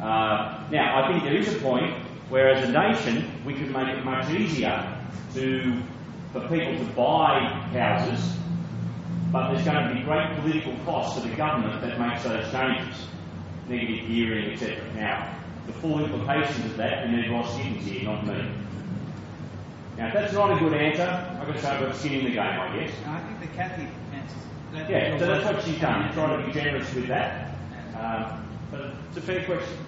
Uh, 0.00 0.66
now, 0.70 1.02
I 1.04 1.08
think 1.10 1.24
there 1.24 1.36
is 1.36 1.54
a 1.54 1.58
point 1.58 1.94
where, 2.30 2.48
as 2.48 2.68
a 2.68 2.72
nation, 2.72 3.30
we 3.44 3.54
could 3.54 3.70
make 3.70 3.88
it 3.88 4.04
much 4.04 4.30
easier 4.30 4.98
to 5.34 5.82
for 6.32 6.40
people 6.48 6.78
to 6.78 6.92
buy 6.94 7.40
houses 7.72 8.36
but 9.32 9.52
there's 9.52 9.64
going 9.64 9.88
to 9.88 9.94
be 9.94 10.02
great 10.02 10.34
political 10.40 10.74
costs 10.84 11.20
to 11.20 11.28
the 11.28 11.34
government 11.34 11.80
that 11.82 11.98
makes 12.00 12.22
those 12.22 12.50
changes, 12.52 13.06
negative 13.68 14.08
gearing, 14.08 14.52
etc. 14.52 14.78
Now, 14.94 15.34
the 15.66 15.72
full 15.72 16.04
implications 16.04 16.64
of 16.64 16.76
that, 16.76 17.08
you 17.08 17.16
need 17.16 17.30
Ross 17.30 17.52
Gittins 17.54 17.82
here, 17.82 18.04
not 18.04 18.26
me. 18.26 18.50
Now, 19.96 20.08
if 20.08 20.14
that's 20.14 20.32
not 20.34 20.56
a 20.56 20.58
good 20.58 20.74
answer, 20.74 21.02
I've 21.02 21.46
got 21.46 21.56
to 21.56 21.62
say 21.62 21.68
I've 21.68 21.80
got 21.80 21.96
skin 21.96 22.12
in 22.20 22.24
the 22.24 22.30
game, 22.30 22.38
I 22.38 22.76
guess. 22.78 22.94
I 23.06 23.20
think 23.20 23.40
the 23.40 23.56
Kathy 23.56 23.88
answers. 24.12 24.42
That 24.72 24.90
yeah, 24.90 25.18
so 25.18 25.26
that's 25.26 25.44
what 25.44 25.64
she's 25.64 25.80
done, 25.80 26.12
trying 26.12 26.40
to 26.40 26.46
be 26.46 26.52
generous 26.52 26.92
with 26.94 27.08
that. 27.08 27.56
Um, 27.98 28.46
but 28.70 28.92
it's 29.08 29.16
a 29.16 29.20
fair 29.22 29.44
question. 29.44 29.78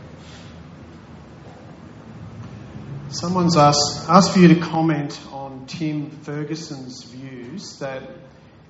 Someone's 3.10 3.56
asked, 3.56 4.08
asked 4.08 4.32
for 4.32 4.38
you 4.38 4.48
to 4.48 4.60
comment 4.60 5.20
on 5.30 5.66
Tim 5.66 6.10
Ferguson's 6.10 7.04
views 7.04 7.78
that 7.80 8.02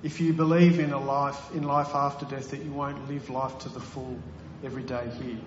if 0.02 0.20
you 0.20 0.32
believe 0.32 0.78
in 0.78 0.92
a 0.92 1.00
life 1.00 1.52
in 1.54 1.64
life 1.64 1.94
after 1.94 2.24
death, 2.26 2.50
that 2.50 2.62
you 2.62 2.72
won't 2.72 3.08
live 3.08 3.30
life 3.30 3.58
to 3.58 3.68
the 3.68 3.80
full 3.80 4.16
every 4.64 4.82
day 4.82 5.08
here. 5.20 5.38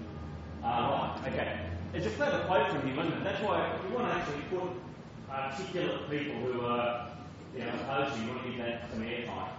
Ah, 0.64 1.16
uh. 1.24 1.28
Okay. 1.28 1.60
It's 1.94 2.06
a 2.06 2.10
clever 2.12 2.44
quote 2.46 2.70
from 2.70 2.88
him, 2.88 3.00
isn't 3.00 3.14
it? 3.14 3.24
That's 3.24 3.42
why 3.44 3.78
you 3.88 3.96
want 3.96 4.08
to 4.08 4.20
actually 4.20 4.42
put 4.50 4.70
articulate 5.30 6.10
people 6.10 6.36
who 6.42 6.66
are, 6.66 7.10
you 7.56 7.64
know, 7.64 7.72
opposed 7.82 8.16
to 8.16 8.22
you 8.22 8.30
want 8.30 8.44
to 8.44 8.50
give 8.50 8.58
that 8.60 8.90
some 8.92 9.04
airtime. 9.04 9.50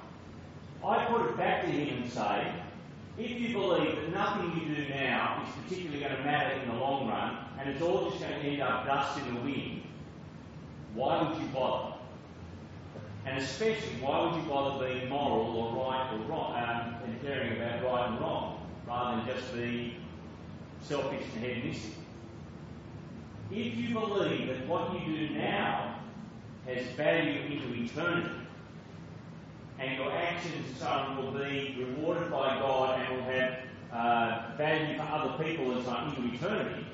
I 0.84 1.04
put 1.04 1.28
it 1.28 1.36
back 1.36 1.62
to 1.62 1.68
him 1.68 2.02
and 2.02 2.10
say, 2.10 2.52
if 3.18 3.30
you 3.30 3.52
believe 3.52 3.94
that 3.96 4.12
nothing 4.12 4.52
you 4.58 4.74
do 4.74 4.88
now 4.88 5.44
is 5.46 5.64
particularly 5.64 6.00
going 6.00 6.16
to 6.16 6.22
matter 6.22 6.58
in 6.60 6.68
the 6.68 6.74
long 6.74 7.06
run, 7.08 7.36
and 7.58 7.68
it's 7.68 7.82
all 7.82 8.10
just 8.10 8.20
going 8.20 8.40
to 8.40 8.48
end 8.48 8.62
up 8.62 8.86
dust 8.86 9.18
in 9.18 9.34
the 9.34 9.40
wind, 9.42 9.82
why 10.94 11.22
would 11.22 11.38
you 11.38 11.46
bother? 11.48 11.94
And 13.26 13.38
especially, 13.38 13.92
why 14.00 14.24
would 14.24 14.42
you 14.42 14.48
bother 14.48 14.88
being 14.88 15.08
moral 15.08 15.56
or 15.56 15.84
right 15.84 16.12
or 16.12 16.18
wrong, 16.26 16.54
um, 16.56 16.94
and 17.04 17.22
caring 17.22 17.52
about 17.52 17.84
right 17.84 18.08
and 18.08 18.20
wrong, 18.20 18.66
rather 18.86 19.18
than 19.18 19.36
just 19.36 19.54
be 19.54 19.96
selfish 20.82 21.24
and 21.34 21.44
hedonistic? 21.44 21.92
If 23.50 23.76
you 23.76 23.94
believe 23.94 24.48
that 24.48 24.66
what 24.66 24.92
you 24.94 25.28
do 25.28 25.34
now 25.34 25.98
has 26.66 26.86
value 26.96 27.40
into 27.50 27.74
eternity, 27.74 28.30
and 29.78 29.98
your 29.98 30.12
actions 30.12 30.54
and 30.66 30.76
so 30.76 30.86
on 30.86 31.16
will 31.16 31.32
be 31.32 31.76
rewarded 31.78 32.30
by 32.30 32.58
God 32.58 33.00
and 33.00 33.16
will 33.16 33.24
have 33.24 33.58
uh, 33.92 34.56
value 34.56 34.96
for 34.96 35.02
other 35.02 35.44
people 35.44 35.72
and 35.72 35.84
so 35.84 35.90
on 35.90 36.14
into 36.14 36.34
eternity, 36.34 36.86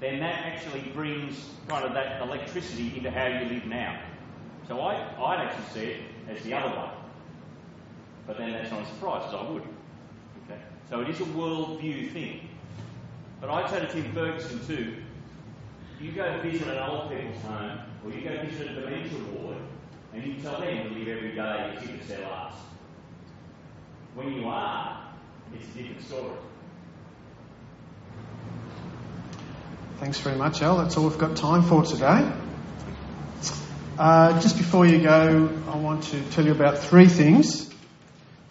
then 0.00 0.20
that 0.20 0.44
actually 0.44 0.80
brings 0.94 1.48
kind 1.68 1.84
of 1.84 1.94
that 1.94 2.22
electricity 2.22 2.92
into 2.96 3.10
how 3.10 3.26
you 3.26 3.48
live 3.48 3.66
now. 3.66 4.00
So 4.68 4.80
I, 4.80 4.94
I'd 5.20 5.46
actually 5.46 5.80
see 5.80 5.90
it 5.90 6.00
as 6.28 6.42
the 6.42 6.54
other 6.54 6.74
way. 6.76 6.90
But 8.26 8.38
then 8.38 8.52
that's 8.52 8.70
not 8.70 8.82
a 8.82 8.86
surprise, 8.86 9.24
as 9.28 9.34
I 9.34 9.42
would. 9.50 9.62
Okay? 10.44 10.60
So 10.88 11.00
it 11.00 11.08
is 11.08 11.20
a 11.20 11.24
worldview 11.24 12.12
thing. 12.12 12.48
But 13.42 13.50
I 13.50 13.68
say 13.68 13.80
to 13.80 13.88
Tim 13.88 14.12
Ferguson 14.12 14.64
too, 14.68 14.94
you 16.00 16.12
go 16.12 16.40
visit 16.42 16.68
an 16.68 16.78
old 16.78 17.10
people's 17.10 17.42
home, 17.42 17.80
or 18.04 18.12
you 18.12 18.20
go 18.22 18.40
visit 18.40 18.70
a 18.70 18.74
dementia 18.80 19.18
ward, 19.34 19.56
and 20.14 20.24
you 20.24 20.40
tell 20.40 20.60
them 20.60 20.84
to 20.84 20.94
live 20.94 21.08
every 21.08 21.34
day 21.34 21.74
as 21.76 21.82
if 21.82 21.90
it's 21.90 22.06
their 22.06 22.20
last. 22.20 22.56
When 24.14 24.32
you 24.32 24.46
are, 24.46 25.12
it's 25.52 25.64
a 25.74 25.78
different 25.78 26.02
story. 26.02 26.36
Thanks 29.98 30.20
very 30.20 30.36
much, 30.36 30.62
Al. 30.62 30.78
That's 30.78 30.96
all 30.96 31.08
we've 31.08 31.18
got 31.18 31.36
time 31.36 31.62
for 31.64 31.82
today. 31.82 32.32
Uh, 33.98 34.40
just 34.40 34.56
before 34.56 34.86
you 34.86 35.02
go, 35.02 35.50
I 35.66 35.76
want 35.78 36.04
to 36.04 36.22
tell 36.30 36.44
you 36.44 36.52
about 36.52 36.78
three 36.78 37.08
things. 37.08 37.71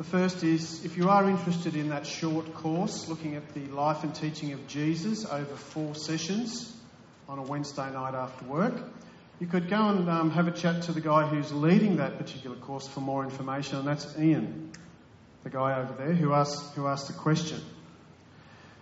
The 0.02 0.08
first 0.08 0.44
is 0.44 0.84
if 0.84 0.98
you 0.98 1.10
are 1.10 1.30
interested 1.30 1.76
in 1.76 1.90
that 1.90 2.08
short 2.08 2.56
course 2.56 3.08
looking 3.08 3.36
at 3.36 3.54
the 3.54 3.68
life 3.68 4.04
and 4.04 4.16
teaching 4.16 4.52
of 4.52 4.66
Jesus 4.66 5.28
over 5.28 5.56
four 5.56 5.94
sessions 5.94 6.76
on 7.30 7.38
a 7.38 7.44
Wednesday 7.44 7.88
night 7.94 8.16
after 8.16 8.44
work, 8.46 8.74
you 9.40 9.46
could 9.46 9.70
go 9.70 9.90
and 9.90 10.10
um, 10.10 10.32
have 10.32 10.48
a 10.48 10.52
chat 10.52 10.82
to 10.86 10.92
the 10.92 11.02
guy 11.02 11.28
who's 11.28 11.54
leading 11.54 11.98
that 11.98 12.18
particular 12.18 12.56
course 12.56 12.88
for 12.88 13.02
more 13.02 13.24
information, 13.24 13.78
and 13.78 13.88
that's 13.88 14.18
Ian, 14.18 14.72
the 15.44 15.52
guy 15.52 15.80
over 15.80 15.94
there 15.94 16.16
who 16.16 16.34
asked, 16.34 16.74
who 16.74 16.88
asked 16.88 17.06
the 17.06 17.14
question. 17.14 17.62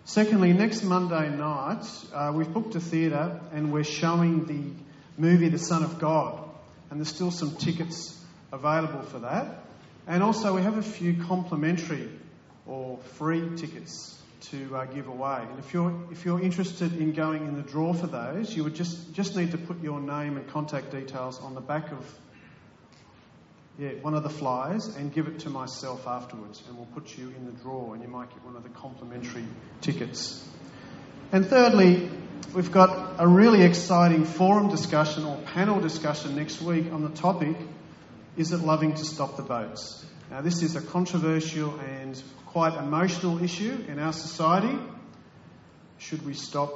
Secondly, 0.06 0.54
next 0.54 0.84
Monday 0.84 1.36
night, 1.36 1.86
uh, 2.14 2.32
we've 2.34 2.54
booked 2.54 2.76
a 2.76 2.80
theatre 2.80 3.42
and 3.52 3.74
we're 3.74 3.84
showing 3.84 4.46
the 4.46 5.22
movie 5.22 5.50
The 5.50 5.60
Son 5.60 5.84
of 5.84 6.00
God, 6.00 6.50
and 6.90 6.98
there's 6.98 7.14
still 7.14 7.32
some 7.32 7.58
tickets 7.58 8.18
available 8.54 9.02
for 9.02 9.20
that. 9.20 9.66
And 10.08 10.24
also, 10.24 10.56
we 10.56 10.62
have 10.62 10.78
a 10.78 10.84
few 10.84 11.24
complimentary 11.26 12.10
or 12.66 12.98
free 13.18 13.56
tickets 13.56 14.20
to 14.42 14.76
uh, 14.76 14.86
give 14.86 15.08
away. 15.08 15.46
And 15.50 15.60
if 15.60 15.74
you're, 15.74 15.94
if 16.12 16.26
you're 16.26 16.42
interested 16.42 16.94
in 17.00 17.14
going 17.14 17.46
in 17.46 17.56
the 17.56 17.62
draw 17.62 17.94
for 17.94 18.08
those, 18.08 18.56
you 18.56 18.64
would 18.64 18.76
just, 18.76 19.14
just 19.14 19.36
need 19.36 19.52
to 19.52 19.58
put 19.58 19.82
your 19.84 20.00
name 20.00 20.38
and 20.38 20.48
contact 20.48 20.92
details 20.92 21.40
on 21.40 21.56
the 21.56 21.62
back 21.62 21.92
of 21.92 22.20
yeah, 23.78 23.92
one 24.02 24.14
of 24.14 24.24
the 24.24 24.30
flyers 24.30 24.88
and 24.88 25.14
give 25.14 25.28
it 25.28 25.40
to 25.40 25.50
myself 25.50 26.06
afterwards, 26.06 26.62
and 26.68 26.76
we'll 26.76 26.88
put 26.88 27.18
you 27.18 27.34
in 27.38 27.46
the 27.46 27.52
draw, 27.52 27.94
and 27.94 28.04
you 28.04 28.10
might 28.10 28.30
get 28.30 28.44
one 28.44 28.58
of 28.58 28.64
the 28.64 28.70
complimentary 28.70 29.46
tickets. 29.80 30.46
And 31.32 31.46
thirdly, 31.46 32.10
we've 32.54 32.72
got 32.72 33.16
a 33.20 33.28
really 33.28 33.64
exciting 33.64 34.26
forum 34.26 34.70
discussion 34.70 35.24
or 35.24 35.38
panel 35.54 35.80
discussion 35.80 36.36
next 36.36 36.62
week 36.62 36.92
on 36.92 37.04
the 37.04 37.10
topic 37.10 37.56
Is 38.40 38.54
it 38.54 38.62
loving 38.62 38.94
to 38.94 39.04
stop 39.04 39.36
the 39.36 39.44
boats? 39.44 40.06
Now, 40.32 40.40
this 40.40 40.64
is 40.64 40.78
a 40.78 40.82
controversial 40.82 41.78
and 41.78 42.24
quite 42.46 42.74
emotional 42.74 43.44
issue 43.44 43.84
in 43.90 44.00
our 44.00 44.14
society. 44.14 44.80
Should 45.98 46.26
we 46.26 46.34
stop 46.34 46.72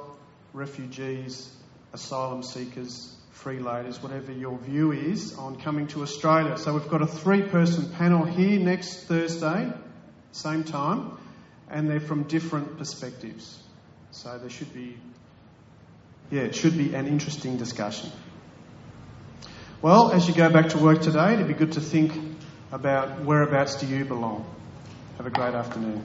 refugees, 0.51 1.49
asylum 1.93 2.43
seekers, 2.43 3.15
freeloaders, 3.33 4.03
whatever 4.03 4.33
your 4.33 4.57
view 4.57 4.91
is 4.91 5.37
on 5.37 5.55
coming 5.55 5.87
to 5.87 6.01
Australia? 6.01 6.57
So 6.57 6.73
we've 6.73 6.89
got 6.89 7.01
a 7.01 7.07
three 7.07 7.43
person 7.43 7.89
panel 7.91 8.25
here 8.25 8.59
next 8.59 9.05
Thursday, 9.05 9.71
same 10.33 10.65
time, 10.65 11.17
and 11.69 11.89
they're 11.89 12.01
from 12.01 12.23
different 12.23 12.77
perspectives. 12.77 13.57
So 14.11 14.37
there 14.37 14.49
should 14.49 14.73
be, 14.73 14.97
yeah, 16.29 16.41
it 16.41 16.55
should 16.55 16.77
be 16.77 16.93
an 16.93 17.07
interesting 17.07 17.55
discussion. 17.55 18.11
Well, 19.83 20.13
as 20.13 20.29
you 20.29 20.33
go 20.33 20.49
back 20.49 20.69
to 20.69 20.77
work 20.77 21.01
today, 21.01 21.33
it'd 21.33 21.45
be 21.45 21.53
good 21.53 21.73
to 21.73 21.81
think 21.81 22.13
about 22.71 23.25
whereabouts 23.25 23.75
do 23.81 23.85
you 23.85 24.05
belong. 24.05 24.45
Have 25.17 25.25
a 25.25 25.29
great 25.29 25.53
afternoon. 25.53 26.01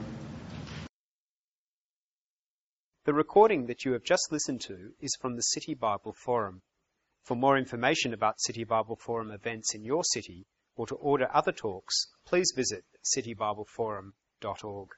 The 3.05 3.15
recording 3.15 3.67
that 3.67 3.85
you 3.85 3.93
have 3.93 4.03
just 4.03 4.33
listened 4.33 4.63
to 4.63 4.95
is 5.01 5.17
from 5.21 5.37
the 5.37 5.43
City 5.43 5.75
Bible 5.75 6.13
Forum. 6.13 6.61
For 7.23 7.37
more 7.37 7.57
information 7.57 8.13
about 8.15 8.41
City 8.41 8.65
Bible 8.65 8.97
Forum 8.97 9.31
events 9.31 9.77
in 9.77 9.85
your 9.85 10.03
city 10.03 10.49
or 10.75 10.89
to 10.89 10.97
order 10.97 11.29
other 11.33 11.53
talks, 11.53 12.09
please 12.27 12.53
visit 12.57 12.83
citybibleforum.org. 13.17 14.89